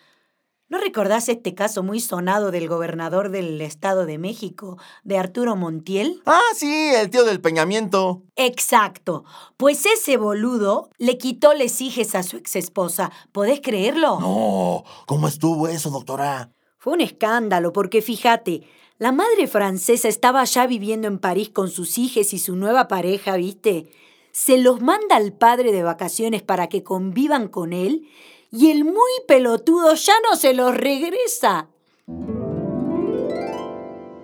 ¿No 0.70 0.78
recordás 0.78 1.30
este 1.30 1.56
caso 1.56 1.82
muy 1.82 2.00
sonado 2.00 2.52
del 2.52 2.68
gobernador 2.68 3.32
del 3.32 3.60
Estado 3.60 4.06
de 4.06 4.20
México, 4.20 4.78
de 5.04 5.18
Arturo 5.18 5.56
Montiel? 5.56 6.22
Ah, 6.28 6.40
sí, 6.56 6.92
el 6.96 7.10
tío 7.10 7.24
del 7.24 7.42
peñamiento. 7.42 8.22
Exacto. 8.36 9.24
Pues 9.58 9.88
ese 9.88 10.18
boludo 10.18 10.92
le 11.00 11.18
quitó 11.18 11.56
les 11.56 11.82
hijes 11.82 12.14
a 12.14 12.22
su 12.22 12.38
exesposa. 12.38 13.12
¿Podés 13.32 13.62
creerlo? 13.62 14.20
No, 14.20 14.84
¿cómo 15.08 15.28
estuvo 15.28 15.68
eso, 15.68 15.90
doctora? 15.90 16.52
Fue 16.78 16.94
un 16.94 17.02
escándalo, 17.02 17.74
porque 17.74 18.04
fíjate, 18.04 18.62
la 19.00 19.12
madre 19.12 19.48
francesa 19.48 20.08
estaba 20.08 20.44
ya 20.44 20.68
viviendo 20.68 21.08
en 21.08 21.18
París 21.18 21.50
con 21.50 21.72
sus 21.72 21.98
hijos 21.98 22.32
y 22.32 22.38
su 22.38 22.56
nueva 22.56 22.88
pareja, 22.88 23.38
¿viste? 23.38 23.90
Se 24.32 24.60
los 24.60 24.82
manda 24.82 25.16
al 25.16 25.34
padre 25.34 25.72
de 25.72 25.82
vacaciones 25.82 26.44
para 26.44 26.70
que 26.70 26.84
convivan 26.84 27.48
con 27.48 27.74
él 27.74 28.08
y 28.52 28.72
el 28.72 28.84
muy 28.84 29.12
pelotudo 29.28 29.94
ya 29.96 30.14
no 30.30 30.36
se 30.36 30.54
los 30.54 30.76
regresa. 30.76 31.70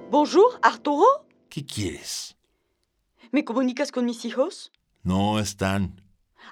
Bonjour, 0.10 0.60
Arturo. 0.62 1.28
¿Qué 1.50 1.66
quieres? 1.66 2.36
¿Me 3.32 3.44
comunicas 3.44 3.92
con 3.92 4.06
mis 4.06 4.26
hijos? 4.26 4.72
No 5.04 5.40
están. 5.40 6.02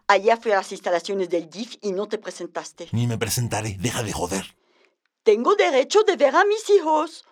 Ayer 0.08 0.38
fui 0.40 0.52
a 0.52 0.58
las 0.58 0.72
instalaciones 0.72 1.30
del 1.30 1.50
DIF 1.50 1.78
y 1.82 1.92
no 1.92 2.08
te 2.08 2.18
presentaste. 2.18 2.90
Ni 2.92 3.08
me 3.08 3.18
presentaré. 3.18 3.78
Deja 3.80 4.04
de 4.04 4.12
joder. 4.12 4.56
Tengo 5.24 5.56
derecho 5.56 6.04
de 6.04 6.18
ver 6.18 6.36
a 6.36 6.46
mis 6.46 6.70
hijos. 6.70 7.26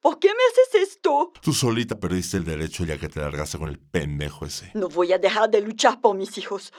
¿Por 0.00 0.18
qué 0.18 0.28
me 0.28 0.34
haces 0.52 0.90
esto? 0.90 1.32
Tú 1.40 1.52
solita 1.52 1.98
perdiste 1.98 2.36
el 2.36 2.44
derecho 2.44 2.84
ya 2.84 2.98
que 2.98 3.08
te 3.08 3.20
largaste 3.20 3.58
con 3.58 3.68
el 3.68 3.78
pendejo 3.78 4.44
ese. 4.44 4.70
No 4.74 4.88
voy 4.88 5.12
a 5.12 5.18
dejar 5.18 5.50
de 5.50 5.60
luchar 5.60 6.00
por 6.00 6.14
mis 6.14 6.36
hijos. 6.38 6.72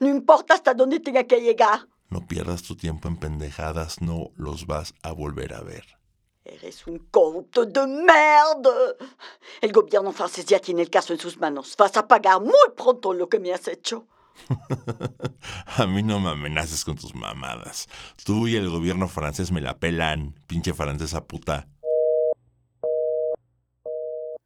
No 0.00 0.08
importa 0.08 0.54
hasta 0.54 0.74
dónde 0.74 0.98
tenga 0.98 1.24
que 1.24 1.40
llegar. 1.40 1.86
No 2.10 2.26
pierdas 2.26 2.62
tu 2.62 2.76
tiempo 2.76 3.08
en 3.08 3.16
pendejadas, 3.16 4.02
no 4.02 4.30
los 4.36 4.66
vas 4.66 4.94
a 5.02 5.12
volver 5.12 5.54
a 5.54 5.60
ver. 5.62 5.84
Eres 6.44 6.86
un 6.88 6.98
corrupto 7.10 7.64
de 7.64 7.86
merde. 7.86 8.96
El 9.60 9.72
gobierno 9.72 10.10
francés 10.10 10.44
ya 10.46 10.58
tiene 10.58 10.82
el 10.82 10.90
caso 10.90 11.12
en 11.12 11.20
sus 11.20 11.38
manos. 11.38 11.76
Vas 11.78 11.96
a 11.96 12.08
pagar 12.08 12.40
muy 12.40 12.54
pronto 12.76 13.14
lo 13.14 13.28
que 13.28 13.38
me 13.38 13.52
has 13.52 13.68
hecho. 13.68 14.08
A 15.76 15.86
mí 15.86 16.02
no 16.02 16.18
me 16.18 16.30
amenaces 16.30 16.84
con 16.84 16.96
tus 16.96 17.14
mamadas. 17.14 17.88
Tú 18.24 18.48
y 18.48 18.56
el 18.56 18.68
gobierno 18.68 19.06
francés 19.06 19.52
me 19.52 19.60
la 19.60 19.78
pelan, 19.78 20.34
pinche 20.48 20.72
francesa 20.72 21.24
puta. 21.24 21.68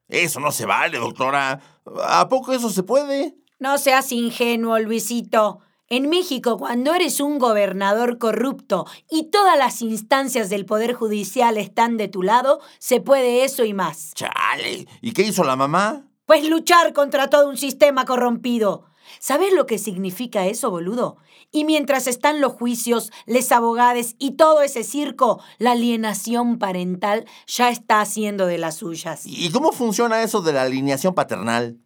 Eso 0.08 0.38
no 0.38 0.52
se 0.52 0.66
vale, 0.66 0.98
doctora. 0.98 1.60
¿A 2.02 2.28
poco 2.28 2.52
eso 2.52 2.68
se 2.68 2.82
puede? 2.82 3.36
No 3.58 3.78
seas 3.78 4.12
ingenuo, 4.12 4.78
Luisito. 4.78 5.60
En 5.88 6.08
México, 6.08 6.56
cuando 6.56 6.94
eres 6.94 7.20
un 7.20 7.38
gobernador 7.38 8.16
corrupto 8.16 8.86
y 9.10 9.24
todas 9.24 9.58
las 9.58 9.82
instancias 9.82 10.48
del 10.48 10.64
Poder 10.64 10.94
Judicial 10.94 11.58
están 11.58 11.98
de 11.98 12.08
tu 12.08 12.22
lado, 12.22 12.60
se 12.78 13.00
puede 13.00 13.44
eso 13.44 13.64
y 13.64 13.74
más. 13.74 14.12
Chale. 14.14 14.88
¿Y 15.02 15.12
qué 15.12 15.22
hizo 15.22 15.44
la 15.44 15.56
mamá? 15.56 16.08
Pues 16.24 16.48
luchar 16.48 16.94
contra 16.94 17.28
todo 17.28 17.50
un 17.50 17.58
sistema 17.58 18.06
corrompido. 18.06 18.86
¿Sabes 19.18 19.52
lo 19.52 19.66
que 19.66 19.76
significa 19.76 20.46
eso, 20.46 20.70
boludo? 20.70 21.18
Y 21.52 21.64
mientras 21.64 22.06
están 22.06 22.40
los 22.40 22.54
juicios, 22.54 23.12
les 23.26 23.52
abogades 23.52 24.16
y 24.18 24.32
todo 24.32 24.62
ese 24.62 24.84
circo, 24.84 25.42
la 25.58 25.72
alienación 25.72 26.58
parental 26.58 27.26
ya 27.46 27.68
está 27.68 28.00
haciendo 28.00 28.46
de 28.46 28.56
las 28.56 28.76
suyas. 28.76 29.24
¿Y 29.26 29.50
cómo 29.50 29.70
funciona 29.70 30.22
eso 30.22 30.40
de 30.40 30.54
la 30.54 30.62
alineación 30.62 31.14
paternal? 31.14 31.78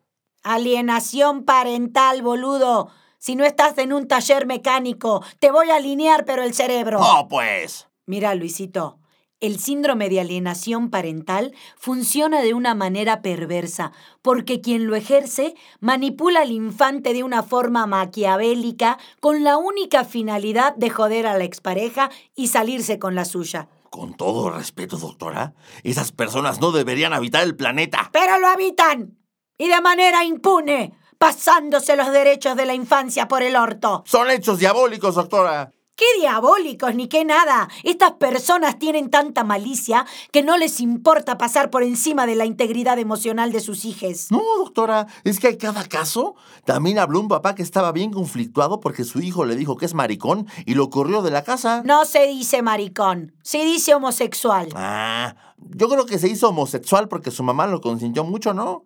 Alienación 0.44 1.44
parental, 1.44 2.22
boludo. 2.22 2.90
Si 3.18 3.34
no 3.34 3.44
estás 3.44 3.76
en 3.78 3.92
un 3.92 4.06
taller 4.06 4.46
mecánico, 4.46 5.24
te 5.40 5.50
voy 5.50 5.70
a 5.70 5.76
alinear 5.76 6.24
pero 6.24 6.42
el 6.42 6.54
cerebro. 6.54 7.00
¡Oh, 7.00 7.26
pues! 7.28 7.88
Mira, 8.06 8.34
Luisito, 8.34 8.98
el 9.40 9.58
síndrome 9.58 10.08
de 10.08 10.20
alienación 10.20 10.90
parental 10.90 11.52
funciona 11.76 12.42
de 12.42 12.54
una 12.54 12.74
manera 12.74 13.22
perversa, 13.22 13.92
porque 14.22 14.60
quien 14.60 14.86
lo 14.86 14.96
ejerce 14.96 15.54
manipula 15.80 16.40
al 16.42 16.52
infante 16.52 17.12
de 17.12 17.22
una 17.22 17.42
forma 17.42 17.86
maquiavélica 17.86 18.98
con 19.20 19.44
la 19.44 19.56
única 19.56 20.04
finalidad 20.04 20.74
de 20.76 20.90
joder 20.90 21.26
a 21.26 21.38
la 21.38 21.44
expareja 21.44 22.10
y 22.34 22.48
salirse 22.48 22.98
con 22.98 23.14
la 23.14 23.24
suya. 23.24 23.68
Con 23.90 24.14
todo 24.14 24.50
respeto, 24.50 24.96
doctora, 24.96 25.54
esas 25.82 26.12
personas 26.12 26.60
no 26.60 26.72
deberían 26.72 27.12
habitar 27.12 27.42
el 27.42 27.56
planeta. 27.56 28.10
Pero 28.12 28.38
lo 28.38 28.48
habitan. 28.48 29.18
Y 29.56 29.68
de 29.68 29.80
manera 29.80 30.24
impune, 30.24 30.92
pasándose 31.18 31.96
los 31.96 32.10
derechos 32.12 32.56
de 32.56 32.66
la 32.66 32.74
infancia 32.74 33.28
por 33.28 33.42
el 33.42 33.56
orto. 33.56 34.04
Son 34.06 34.30
hechos 34.30 34.58
diabólicos, 34.58 35.14
doctora. 35.14 35.72
¡Qué 35.98 36.20
diabólicos 36.20 36.94
ni 36.94 37.08
qué 37.08 37.24
nada! 37.24 37.68
Estas 37.82 38.12
personas 38.12 38.78
tienen 38.78 39.10
tanta 39.10 39.42
malicia 39.42 40.06
que 40.30 40.44
no 40.44 40.56
les 40.56 40.78
importa 40.78 41.38
pasar 41.38 41.70
por 41.70 41.82
encima 41.82 42.24
de 42.24 42.36
la 42.36 42.44
integridad 42.44 43.00
emocional 43.00 43.50
de 43.50 43.58
sus 43.58 43.84
hijos. 43.84 44.30
No, 44.30 44.40
doctora, 44.58 45.08
es 45.24 45.40
que 45.40 45.48
hay 45.48 45.58
cada 45.58 45.84
caso. 45.88 46.36
También 46.64 47.00
habló 47.00 47.18
un 47.18 47.26
papá 47.26 47.56
que 47.56 47.64
estaba 47.64 47.90
bien 47.90 48.12
conflictuado 48.12 48.78
porque 48.78 49.02
su 49.02 49.18
hijo 49.18 49.44
le 49.44 49.56
dijo 49.56 49.76
que 49.76 49.86
es 49.86 49.94
maricón 49.94 50.46
y 50.66 50.74
lo 50.74 50.88
corrió 50.88 51.20
de 51.20 51.32
la 51.32 51.42
casa. 51.42 51.82
No 51.84 52.04
se 52.04 52.28
dice 52.28 52.62
maricón, 52.62 53.34
se 53.42 53.64
dice 53.64 53.92
homosexual. 53.92 54.68
Ah, 54.76 55.34
yo 55.56 55.88
creo 55.88 56.06
que 56.06 56.20
se 56.20 56.28
hizo 56.28 56.50
homosexual 56.50 57.08
porque 57.08 57.32
su 57.32 57.42
mamá 57.42 57.66
lo 57.66 57.80
consintió 57.80 58.22
mucho, 58.22 58.54
¿no? 58.54 58.84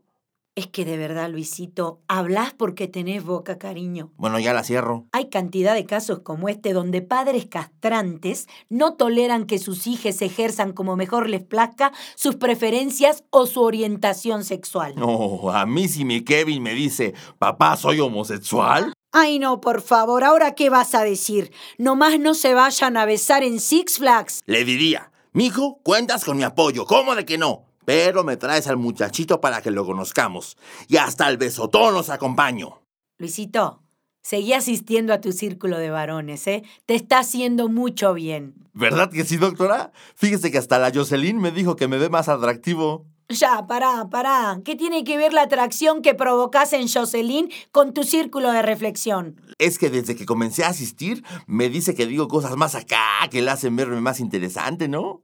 Es 0.55 0.67
que 0.67 0.85
de 0.85 0.99
verdad, 0.99 1.31
Luisito, 1.31 2.03
hablas 2.09 2.53
porque 2.53 2.87
tenés 2.87 3.25
boca, 3.25 3.57
cariño. 3.57 4.11
Bueno, 4.19 4.39
ya 4.39 4.53
la 4.53 4.63
cierro. 4.63 5.07
Hay 5.13 5.31
cantidad 5.31 5.73
de 5.73 5.87
casos 5.87 6.19
como 6.19 6.51
este 6.51 6.75
donde 6.75 7.01
padres 7.01 7.47
castrantes 7.47 8.49
no 8.69 8.93
toleran 8.93 9.47
que 9.47 9.59
sus 9.59 9.87
hijos 9.87 10.21
ejerzan 10.21 10.75
como 10.75 10.95
mejor 10.95 11.31
les 11.31 11.43
plazca 11.43 11.93
sus 12.17 12.37
preferencias 12.37 13.25
o 13.31 13.47
su 13.47 13.63
orientación 13.63 14.45
sexual. 14.45 14.95
No, 14.95 15.49
a 15.51 15.65
mí 15.65 15.89
si 15.89 16.05
mi 16.05 16.23
Kevin 16.23 16.63
me 16.63 16.75
dice, 16.75 17.15
papá, 17.39 17.75
soy 17.79 18.01
homosexual. 18.01 18.93
Ay, 19.11 19.39
no, 19.39 19.59
por 19.59 19.81
favor, 19.81 20.23
¿ahora 20.23 20.55
qué 20.55 20.69
vas 20.69 20.95
a 20.95 21.03
decir? 21.03 21.51
Nomás 21.79 22.21
no 22.21 22.35
se 22.35 22.53
vayan 22.53 22.99
a 22.99 23.07
besar 23.07 23.43
en 23.43 23.59
Six 23.59 23.97
Flags. 23.97 24.41
Le 24.45 24.67
diría, 24.67 25.13
mijo, 25.33 25.79
cuentas 25.83 26.27
con 26.27 26.37
mi 26.37 26.43
apoyo, 26.43 26.85
¿cómo 26.85 27.15
de 27.15 27.25
que 27.25 27.39
no? 27.39 27.72
Pero 27.93 28.25
me 28.25 28.39
traes 28.39 28.69
al 28.69 28.79
muchachito 28.79 29.43
para 29.43 29.61
que 29.61 29.71
lo 29.71 29.85
conozcamos. 29.85 30.57
Y 30.89 30.97
hasta 30.97 31.29
el 31.29 31.37
besotón 31.37 31.93
los 31.93 32.09
acompaño. 32.09 32.81
Luisito, 33.19 33.83
seguí 34.23 34.55
asistiendo 34.55 35.13
a 35.13 35.21
tu 35.21 35.33
círculo 35.33 35.77
de 35.77 35.91
varones, 35.91 36.47
¿eh? 36.47 36.63
Te 36.87 36.95
está 36.95 37.19
haciendo 37.19 37.69
mucho 37.69 38.15
bien. 38.15 38.55
¿Verdad 38.73 39.11
que 39.11 39.27
sí, 39.27 39.37
doctora? 39.37 39.93
Fíjese 40.15 40.51
que 40.51 40.57
hasta 40.57 40.79
la 40.79 40.91
Jocelyn 40.91 41.39
me 41.39 41.51
dijo 41.51 41.77
que 41.77 41.87
me 41.87 41.99
ve 41.99 42.09
más 42.09 42.31
atractivo. 42.31 43.05
Ya, 43.29 43.67
pará, 43.67 44.09
pará. 44.11 44.63
¿Qué 44.65 44.75
tiene 44.75 45.05
que 45.05 45.19
ver 45.19 45.35
la 45.35 45.43
atracción 45.43 46.01
que 46.01 46.15
provocas 46.15 46.73
en 46.73 46.89
Jocelyn 46.89 47.51
con 47.73 47.93
tu 47.93 48.05
círculo 48.05 48.53
de 48.53 48.63
reflexión? 48.63 49.39
Es 49.59 49.79
que 49.79 49.91
desde 49.91 50.17
que 50.17 50.25
comencé 50.25 50.65
a 50.65 50.69
asistir, 50.69 51.23
me 51.47 51.69
dice 51.69 51.95
que 51.95 52.07
digo 52.07 52.27
cosas 52.27 52.57
más 52.57 52.75
acá 52.75 53.29
que 53.31 53.43
le 53.43 53.51
hacen 53.51 53.77
verme 53.77 54.01
más 54.01 54.19
interesante, 54.19 54.89
¿no? 54.89 55.21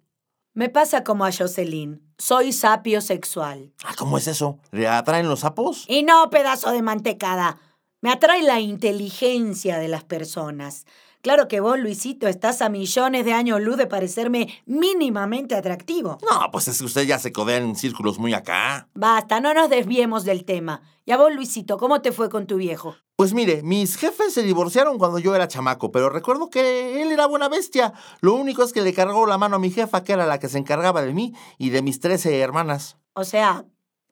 Me 0.58 0.68
pasa 0.68 1.04
como 1.04 1.24
a 1.24 1.30
Jocelyn. 1.30 2.02
Soy 2.18 2.52
sapio 2.52 3.00
sexual. 3.00 3.72
Ah, 3.84 3.94
¿Cómo 3.96 4.18
es 4.18 4.26
eso? 4.26 4.58
¿Le 4.72 4.88
atraen 4.88 5.28
los 5.28 5.38
sapos? 5.38 5.84
Y 5.86 6.02
no 6.02 6.30
pedazo 6.30 6.72
de 6.72 6.82
mantecada. 6.82 7.60
Me 8.00 8.10
atrae 8.10 8.42
la 8.42 8.58
inteligencia 8.58 9.78
de 9.78 9.86
las 9.86 10.02
personas. 10.02 10.84
Claro 11.20 11.48
que 11.48 11.60
vos, 11.60 11.78
Luisito, 11.78 12.28
estás 12.28 12.62
a 12.62 12.68
millones 12.68 13.25
de 13.25 13.32
años 13.32 13.60
luz 13.60 13.76
de 13.76 13.87
parecerme 13.87 14.62
mínimamente 14.66 15.56
atractivo. 15.56 16.18
No, 16.30 16.50
pues 16.52 16.68
es 16.68 16.78
que 16.78 16.84
usted 16.84 17.02
ya 17.02 17.18
se 17.18 17.32
codea 17.32 17.56
en 17.56 17.75
círculos 17.75 18.18
muy 18.18 18.34
acá. 18.34 18.88
Basta, 18.94 19.40
no 19.40 19.52
nos 19.52 19.68
desviemos 19.68 20.25
del 20.25 20.44
tema. 20.44 20.80
Y 21.04 21.10
a 21.10 21.16
vos, 21.16 21.34
Luisito, 21.34 21.76
¿cómo 21.76 22.02
te 22.02 22.12
fue 22.12 22.28
con 22.28 22.46
tu 22.46 22.56
viejo? 22.56 22.94
Pues 23.16 23.34
mire, 23.34 23.64
mis 23.64 23.96
jefes 23.96 24.32
se 24.32 24.44
divorciaron 24.44 24.96
cuando 24.96 25.18
yo 25.18 25.34
era 25.34 25.48
chamaco, 25.48 25.90
pero 25.90 26.08
recuerdo 26.08 26.50
que 26.50 27.02
él 27.02 27.10
era 27.10 27.26
buena 27.26 27.48
bestia. 27.48 27.94
Lo 28.20 28.34
único 28.34 28.62
es 28.62 28.72
que 28.72 28.82
le 28.82 28.94
cargó 28.94 29.26
la 29.26 29.38
mano 29.38 29.56
a 29.56 29.58
mi 29.58 29.70
jefa, 29.70 30.04
que 30.04 30.12
era 30.12 30.25
la 30.25 30.38
que 30.38 30.48
se 30.48 30.58
encargaba 30.58 31.02
de 31.02 31.12
mí 31.12 31.34
y 31.58 31.70
de 31.70 31.82
mis 31.82 31.98
13 31.98 32.38
hermanas. 32.38 32.96
O 33.14 33.25
sea, 33.25 33.64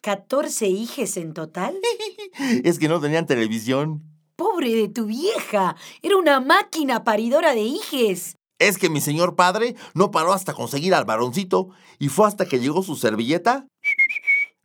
¿14 0.03 0.69
hijes 0.69 1.17
en 1.19 1.35
total? 1.35 1.79
es 2.65 2.81
que 2.81 2.89
no 2.89 3.01
tenían 3.01 3.27
televisión. 3.27 4.16
Pobre 4.37 4.75
de 4.75 4.89
tu 4.89 5.07
vieja. 5.07 5.77
Era 6.03 6.19
una 6.19 6.41
máquina 6.41 7.05
paridora 7.05 7.55
de 7.55 7.63
hijes. 7.63 8.37
Es 8.59 8.77
que 8.77 8.91
mi 8.91 9.01
señor 9.01 9.35
padre 9.35 9.77
no 9.95 10.11
paró 10.11 10.35
hasta 10.35 10.53
conseguir 10.53 10.95
al 10.95 11.07
varoncito 11.07 11.71
y 11.99 12.09
fue 12.09 12.29
hasta 12.29 12.47
que 12.47 12.61
llegó 12.61 12.83
su 12.83 12.97
servilleta 12.97 13.67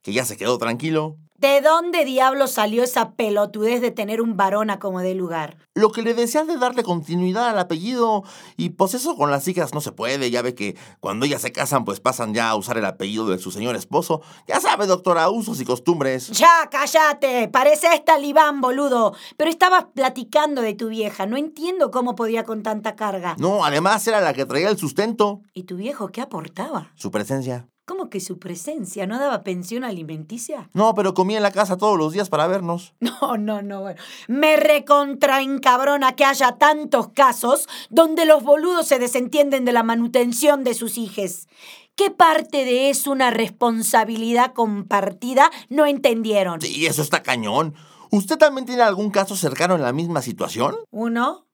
que 0.02 0.14
ya 0.14 0.26
se 0.26 0.36
quedó 0.36 0.58
tranquilo. 0.58 1.18
¿De 1.42 1.60
dónde 1.60 2.06
diablo 2.06 2.46
salió 2.46 2.84
esa 2.84 3.14
pelotudez 3.14 3.82
de 3.82 3.90
tener 3.90 4.22
un 4.22 4.38
varón 4.38 4.70
a 4.70 4.78
como 4.78 5.00
de 5.00 5.16
lugar? 5.16 5.58
Lo 5.74 5.92
que 5.92 6.04
le 6.04 6.14
desean 6.14 6.46
de 6.46 6.56
darle 6.56 6.84
continuidad 6.84 7.50
al 7.50 7.58
apellido. 7.58 8.24
Y 8.58 8.70
pues 8.70 8.94
eso 8.94 9.16
con 9.16 9.32
las 9.32 9.48
hijas 9.48 9.74
no 9.74 9.82
se 9.82 9.92
puede. 9.92 10.30
Ya 10.30 10.44
ve 10.44 10.54
que 10.54 10.78
cuando 11.00 11.26
ellas 11.26 11.42
se 11.42 11.52
casan, 11.52 11.84
pues 11.84 12.00
pasan 12.00 12.36
ya 12.36 12.48
a 12.48 12.56
usar 12.56 12.78
el 12.78 12.86
apellido 12.86 13.26
de 13.26 13.40
su 13.40 13.50
señor 13.50 13.76
esposo. 13.76 14.22
Ya 14.48 14.60
sabe, 14.60 14.86
doctora, 14.86 15.32
usos 15.32 15.60
y 15.60 15.66
costumbres. 15.66 16.28
Ya, 16.28 16.70
cállate. 16.70 17.48
Parece 17.48 17.88
talibán, 18.06 18.62
boludo. 18.62 19.16
Pero 19.36 19.50
estabas 19.50 19.86
platicando 19.96 20.62
de 20.62 20.76
tu 20.76 20.90
vieja. 20.90 21.26
No 21.26 21.38
entiendo 21.38 21.90
cómo 21.90 22.14
podía 22.14 22.44
con 22.44 22.62
tanta 22.62 22.96
carga. 22.96 23.36
No, 23.40 23.66
además 23.66 24.06
era 24.06 24.22
la 24.22 24.34
que 24.34 24.46
traía 24.46 24.70
el 24.70 24.78
sustento. 24.78 25.42
¿Y 25.56 25.64
tu 25.64 25.78
viejo 25.78 26.10
qué 26.10 26.22
aportaba? 26.22 26.92
Su 26.94 27.10
presencia. 27.10 27.68
¿Cómo 27.92 28.10
que 28.10 28.22
su 28.22 28.40
presencia 28.40 29.06
no 29.06 29.20
daba 29.20 29.44
pensión 29.44 29.84
alimenticia? 29.84 30.70
No, 30.72 30.96
pero 30.96 31.14
comía 31.14 31.36
en 31.36 31.44
la 31.44 31.52
casa 31.52 31.76
todos 31.76 31.98
los 31.98 32.14
días 32.14 32.30
para 32.30 32.48
vernos. 32.48 32.94
No, 33.02 33.36
no, 33.38 33.62
no. 33.62 33.82
Bueno. 33.82 34.02
Me 34.30 34.56
recontraencabrona 34.56 36.16
que 36.16 36.24
haya 36.24 36.54
tantos 36.54 37.10
casos 37.10 37.68
donde 37.90 38.26
los 38.26 38.44
boludos 38.44 38.88
se 38.88 38.98
desentienden 38.98 39.66
de 39.66 39.74
la 39.74 39.84
manutención 39.84 40.64
de 40.64 40.74
sus 40.74 40.98
hijes. 40.98 41.50
¿Qué 41.98 42.12
parte 42.12 42.64
de 42.64 42.90
eso 42.90 43.12
una 43.12 43.30
responsabilidad 43.30 44.54
compartida 44.54 45.52
no 45.68 45.86
entendieron? 45.86 46.62
Sí, 46.62 46.86
eso 46.86 47.02
está 47.02 47.22
cañón. 47.22 47.76
¿Usted 48.10 48.38
también 48.38 48.66
tiene 48.66 48.84
algún 48.84 49.12
caso 49.12 49.36
cercano 49.36 49.76
en 49.76 49.82
la 49.82 49.92
misma 49.92 50.22
situación? 50.22 50.78
¿Uno? 50.92 51.46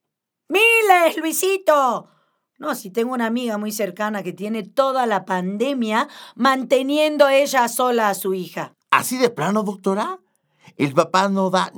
¡Miles, 0.50 1.18
Luisito! 1.18 2.12
No, 2.58 2.74
si 2.74 2.90
tengo 2.90 3.14
una 3.14 3.28
amiga 3.28 3.60
muy 3.60 3.72
cercana 3.72 4.24
que 4.24 4.34
tiene 4.34 4.64
toda 4.64 5.06
la 5.06 5.26
pandemia 5.26 6.08
manteniendo 6.36 7.30
ella 7.30 7.68
sola 7.68 8.10
a 8.10 8.16
su 8.16 8.34
hija. 8.34 8.74
¿Así 8.90 9.18
de 9.18 9.30
plano, 9.30 9.62
doctora? 9.62 10.20
¿El 10.76 10.94
papá 10.94 11.30
no 11.30 11.52
da 11.52 11.72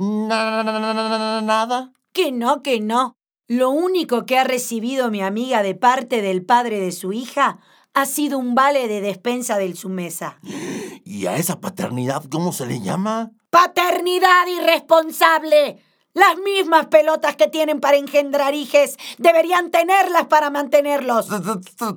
nada? 1.41 1.91
Que 2.13 2.31
no, 2.31 2.63
que 2.63 2.79
no. 2.79 3.17
Lo 3.47 3.71
único 3.71 4.25
que 4.25 4.37
ha 4.37 4.43
recibido 4.45 5.11
mi 5.11 5.21
amiga 5.21 5.63
de 5.63 5.75
parte 5.75 6.21
del 6.21 6.45
padre 6.45 6.79
de 6.79 6.93
su 6.93 7.11
hija 7.11 7.59
ha 7.93 8.05
sido 8.05 8.37
un 8.37 8.55
vale 8.55 8.87
de 8.87 9.01
despensa 9.01 9.57
de 9.57 9.75
su 9.75 9.89
mesa. 9.89 10.39
¿Y 11.03 11.25
a 11.25 11.35
esa 11.35 11.59
paternidad 11.59 12.23
cómo 12.31 12.53
se 12.53 12.65
le 12.65 12.79
llama? 12.79 13.31
¡Paternidad 13.49 14.47
irresponsable! 14.47 15.83
Las 16.13 16.37
mismas 16.37 16.87
pelotas 16.87 17.35
que 17.35 17.47
tienen 17.47 17.79
para 17.79 17.97
engendrar 17.97 18.55
hijes 18.55 18.97
deberían 19.19 19.69
tenerlas 19.69 20.25
para 20.25 20.49
mantenerlos. 20.49 21.27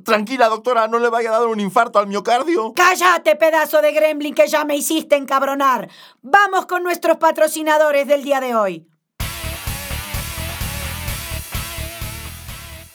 Tranquila, 0.04 0.48
doctora, 0.48 0.86
no 0.86 0.98
le 0.98 1.08
vaya 1.08 1.30
a 1.30 1.38
dar 1.38 1.48
un 1.48 1.60
infarto 1.60 1.98
al 1.98 2.06
miocardio. 2.06 2.74
Cállate, 2.74 3.36
pedazo 3.36 3.80
de 3.80 3.92
gremlin 3.92 4.34
que 4.34 4.48
ya 4.48 4.64
me 4.64 4.76
hiciste 4.76 5.16
encabronar. 5.16 5.88
Vamos 6.20 6.66
con 6.66 6.82
nuestros 6.82 7.16
patrocinadores 7.16 8.06
del 8.06 8.22
día 8.22 8.40
de 8.40 8.54
hoy. 8.54 8.86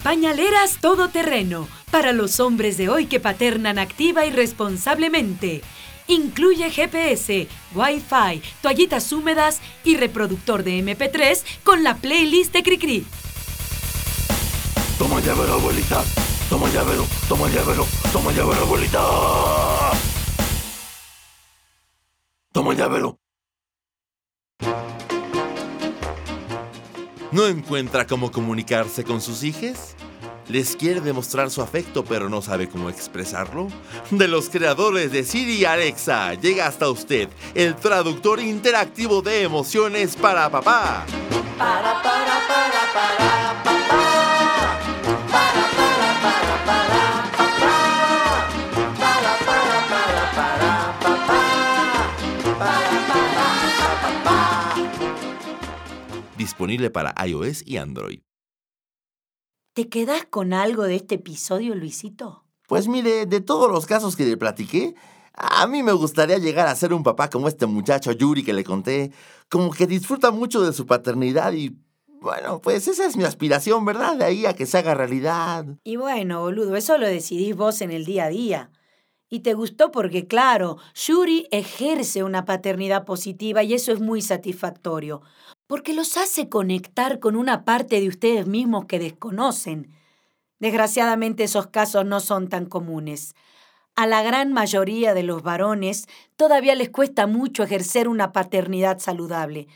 Pañaleras 0.03 0.77
todoterreno 0.79 1.67
para 1.91 2.13
los 2.13 2.39
hombres 2.39 2.77
de 2.77 2.89
hoy 2.89 3.07
que 3.07 3.19
paternan 3.19 3.79
activa 3.79 4.25
y 4.25 4.31
responsablemente. 4.31 5.63
Incluye 6.07 6.69
GPS, 6.71 7.47
Wi-Fi, 7.75 8.41
toallitas 8.61 9.11
húmedas 9.11 9.59
y 9.83 9.97
reproductor 9.97 10.63
de 10.63 10.79
MP3 10.79 11.43
con 11.63 11.83
la 11.83 11.95
playlist 11.97 12.53
de 12.53 12.63
Cricri. 12.63 13.05
Toma 14.97 15.19
llavero, 15.19 15.53
abuelita. 15.53 16.03
Toma 16.49 16.69
llavero, 16.69 17.05
toma 17.27 17.49
llavero, 17.49 17.85
toma 18.13 18.31
llavero, 18.31 18.61
abuelita. 18.61 19.01
Toma 22.53 22.73
llavero. 22.73 23.19
¿No 27.31 27.45
encuentra 27.45 28.07
cómo 28.07 28.31
comunicarse 28.31 29.03
con 29.03 29.21
sus 29.21 29.43
hijos? 29.43 29.95
¿Les 30.49 30.77
quiere 30.77 31.01
demostrar 31.01 31.49
su 31.49 31.61
afecto 31.61 32.05
pero 32.05 32.29
no 32.29 32.41
sabe 32.41 32.69
cómo 32.69 32.89
expresarlo? 32.89 33.67
De 34.11 34.27
los 34.27 34.49
creadores 34.49 35.11
de 35.11 35.23
Siri 35.23 35.55
y 35.55 35.65
Alexa 35.65 36.33
llega 36.35 36.67
hasta 36.67 36.89
usted 36.89 37.29
el 37.53 37.75
traductor 37.75 38.39
interactivo 38.39 39.21
de 39.21 39.43
emociones 39.43 40.15
para 40.15 40.49
papá. 40.49 41.05
Para, 41.57 42.01
papá. 42.01 42.77
Disponible 56.37 56.89
para 56.89 57.13
iOS 57.25 57.63
y 57.65 57.77
Android. 57.77 58.26
¿Te 59.77 59.89
quedas 59.89 60.25
con 60.25 60.53
algo 60.53 60.85
de 60.85 60.95
este 60.95 61.13
episodio, 61.13 61.75
Luisito? 61.75 62.43
Pues 62.67 62.87
mire, 62.87 63.27
de 63.27 63.41
todos 63.41 63.71
los 63.71 63.85
casos 63.85 64.15
que 64.15 64.25
le 64.25 64.35
platiqué, 64.35 64.95
a 65.35 65.67
mí 65.67 65.83
me 65.83 65.91
gustaría 65.91 66.39
llegar 66.39 66.67
a 66.67 66.73
ser 66.73 66.93
un 66.93 67.03
papá 67.03 67.29
como 67.29 67.47
este 67.47 67.67
muchacho 67.67 68.11
Yuri 68.11 68.43
que 68.43 68.53
le 68.53 68.63
conté, 68.63 69.11
como 69.51 69.69
que 69.69 69.85
disfruta 69.85 70.31
mucho 70.31 70.63
de 70.63 70.73
su 70.73 70.87
paternidad 70.87 71.53
y 71.53 71.77
bueno, 72.07 72.59
pues 72.59 72.87
esa 72.87 73.05
es 73.05 73.17
mi 73.17 73.23
aspiración, 73.23 73.85
¿verdad? 73.85 74.17
De 74.17 74.25
ahí 74.25 74.47
a 74.47 74.55
que 74.55 74.65
se 74.65 74.79
haga 74.79 74.95
realidad. 74.95 75.63
Y 75.83 75.97
bueno, 75.97 76.41
boludo, 76.41 76.75
eso 76.75 76.97
lo 76.97 77.05
decidís 77.05 77.55
vos 77.55 77.81
en 77.81 77.91
el 77.91 78.03
día 78.03 78.23
a 78.23 78.29
día. 78.29 78.71
Y 79.29 79.41
te 79.41 79.53
gustó 79.53 79.91
porque, 79.91 80.25
claro, 80.25 80.77
Yuri 80.95 81.47
ejerce 81.51 82.23
una 82.23 82.45
paternidad 82.45 83.05
positiva 83.05 83.61
y 83.61 83.73
eso 83.75 83.91
es 83.91 83.99
muy 83.99 84.21
satisfactorio, 84.21 85.21
porque 85.67 85.93
los 85.93 86.17
hace 86.17 86.49
conectar 86.49 87.19
con 87.19 87.35
una 87.35 87.65
parte 87.65 87.99
de 87.99 88.07
ustedes 88.07 88.47
mismos 88.47 88.85
que 88.85 88.99
desconocen. 88.99 89.93
Desgraciadamente 90.59 91.43
esos 91.43 91.67
casos 91.67 92.05
no 92.05 92.19
son 92.19 92.47
tan 92.47 92.65
comunes. 92.65 93.35
A 93.95 94.07
la 94.07 94.23
gran 94.23 94.53
mayoría 94.53 95.13
de 95.13 95.23
los 95.23 95.43
varones 95.43 96.07
todavía 96.35 96.75
les 96.75 96.89
cuesta 96.89 97.27
mucho 97.27 97.63
ejercer 97.63 98.07
una 98.07 98.31
paternidad 98.31 98.99
saludable. 98.99 99.67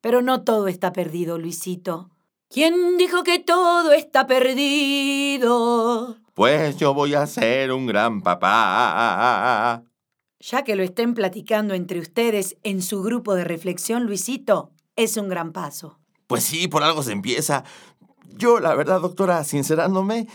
Pero 0.00 0.22
no 0.22 0.42
todo 0.42 0.68
está 0.68 0.92
perdido, 0.92 1.38
Luisito. 1.38 2.10
¿Quién 2.48 2.98
dijo 2.98 3.22
que 3.22 3.38
todo 3.38 3.92
está 3.92 4.26
perdido? 4.26 6.16
Pues 6.34 6.76
yo 6.76 6.92
voy 6.92 7.14
a 7.14 7.26
ser 7.26 7.72
un 7.72 7.86
gran 7.86 8.20
papá. 8.20 9.82
Ya 10.40 10.64
que 10.64 10.76
lo 10.76 10.82
estén 10.82 11.14
platicando 11.14 11.72
entre 11.74 11.98
ustedes 11.98 12.56
en 12.62 12.82
su 12.82 13.02
grupo 13.02 13.34
de 13.34 13.44
reflexión, 13.44 14.04
Luisito, 14.04 14.70
es 15.04 15.16
un 15.16 15.28
gran 15.28 15.52
paso. 15.52 15.98
Pues 16.26 16.44
sí, 16.44 16.68
por 16.68 16.82
algo 16.82 17.02
se 17.02 17.12
empieza. 17.12 17.64
Yo, 18.36 18.60
la 18.60 18.74
verdad, 18.74 19.00
doctora, 19.00 19.44
sincerándome, 19.44 20.28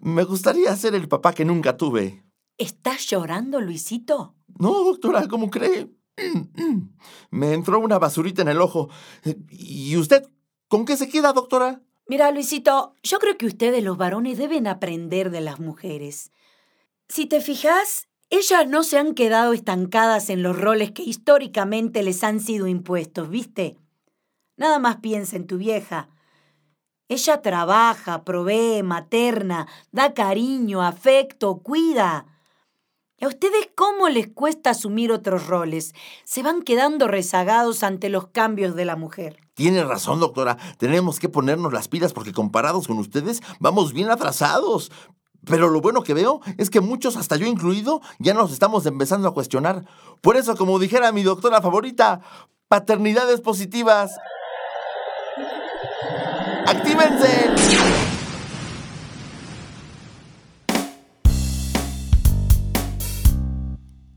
me 0.00 0.24
gustaría 0.24 0.74
ser 0.76 0.94
el 0.94 1.08
papá 1.08 1.32
que 1.32 1.44
nunca 1.44 1.76
tuve. 1.76 2.24
¿Estás 2.58 3.06
llorando, 3.06 3.60
Luisito? 3.60 4.34
No, 4.58 4.84
doctora, 4.84 5.26
¿cómo 5.28 5.50
cree? 5.50 5.90
Me 7.30 7.52
entró 7.54 7.80
una 7.80 7.98
basurita 7.98 8.42
en 8.42 8.48
el 8.48 8.60
ojo. 8.60 8.88
¿Y 9.50 9.96
usted 9.96 10.24
con 10.68 10.84
qué 10.84 10.96
se 10.96 11.08
queda, 11.08 11.32
doctora? 11.32 11.82
Mira, 12.06 12.30
Luisito, 12.30 12.94
yo 13.02 13.18
creo 13.18 13.36
que 13.36 13.46
ustedes 13.46 13.82
los 13.82 13.96
varones 13.96 14.38
deben 14.38 14.66
aprender 14.66 15.30
de 15.30 15.40
las 15.40 15.60
mujeres. 15.60 16.30
Si 17.08 17.26
te 17.26 17.40
fijas, 17.40 18.08
ellas 18.30 18.66
no 18.66 18.82
se 18.82 18.98
han 18.98 19.14
quedado 19.14 19.52
estancadas 19.52 20.30
en 20.30 20.42
los 20.42 20.58
roles 20.58 20.92
que 20.92 21.02
históricamente 21.02 22.02
les 22.02 22.24
han 22.24 22.40
sido 22.40 22.66
impuestos, 22.66 23.28
¿viste? 23.28 23.76
Nada 24.56 24.78
más 24.78 24.96
piensa 24.96 25.36
en 25.36 25.46
tu 25.46 25.58
vieja. 25.58 26.08
Ella 27.08 27.42
trabaja, 27.42 28.24
provee, 28.24 28.82
materna, 28.82 29.66
da 29.90 30.14
cariño, 30.14 30.82
afecto, 30.82 31.58
cuida. 31.58 32.26
¿Y 33.18 33.24
a 33.24 33.28
ustedes 33.28 33.68
cómo 33.74 34.08
les 34.08 34.28
cuesta 34.28 34.70
asumir 34.70 35.12
otros 35.12 35.46
roles? 35.46 35.94
Se 36.24 36.42
van 36.42 36.62
quedando 36.62 37.06
rezagados 37.06 37.82
ante 37.82 38.08
los 38.08 38.28
cambios 38.28 38.74
de 38.74 38.84
la 38.84 38.96
mujer. 38.96 39.36
Tiene 39.54 39.84
razón, 39.84 40.20
doctora. 40.20 40.56
Tenemos 40.78 41.20
que 41.20 41.28
ponernos 41.28 41.72
las 41.72 41.86
pilas 41.88 42.12
porque 42.12 42.32
comparados 42.32 42.88
con 42.88 42.98
ustedes 42.98 43.42
vamos 43.60 43.92
bien 43.92 44.10
atrasados. 44.10 44.90
Pero 45.44 45.68
lo 45.68 45.80
bueno 45.80 46.02
que 46.02 46.14
veo 46.14 46.40
es 46.56 46.70
que 46.70 46.80
muchos, 46.80 47.16
hasta 47.16 47.36
yo 47.36 47.46
incluido, 47.46 48.00
ya 48.18 48.32
nos 48.32 48.52
estamos 48.52 48.86
empezando 48.86 49.28
a 49.28 49.34
cuestionar. 49.34 49.84
Por 50.20 50.36
eso, 50.36 50.56
como 50.56 50.78
dijera 50.78 51.12
mi 51.12 51.22
doctora 51.22 51.60
favorita, 51.60 52.20
paternidades 52.68 53.40
positivas. 53.40 54.16
¡Actívense! 56.66 57.50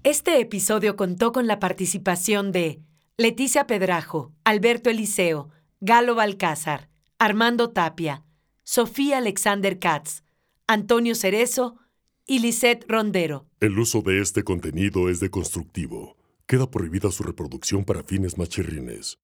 Este 0.04 0.39
episodio 0.39 0.95
contó 0.95 1.32
con 1.32 1.48
la 1.48 1.60
participación 1.60 2.52
de 2.52 2.80
Leticia 3.17 3.65
Pedrajo, 3.65 4.34
Alberto 4.43 4.89
Eliseo, 4.89 5.50
Galo 5.80 6.15
Balcázar, 6.15 6.89
Armando 7.17 7.71
Tapia, 7.71 8.24
Sofía 8.63 9.17
Alexander 9.17 9.80
Katz, 9.80 10.21
Antonio 10.67 11.15
Cerezo 11.15 11.78
y 12.28 12.39
Lisette 12.39 12.86
Rondero. 12.88 13.48
El 13.60 13.80
uso 13.80 14.02
de 14.02 14.21
este 14.21 14.43
contenido 14.43 15.10
es 15.10 15.19
deconstructivo. 15.19 16.17
Queda 16.45 16.69
prohibida 16.69 17.10
su 17.10 17.24
reproducción 17.24 17.84
para 17.84 18.04
fines 18.04 18.38
machirrines. 18.38 19.17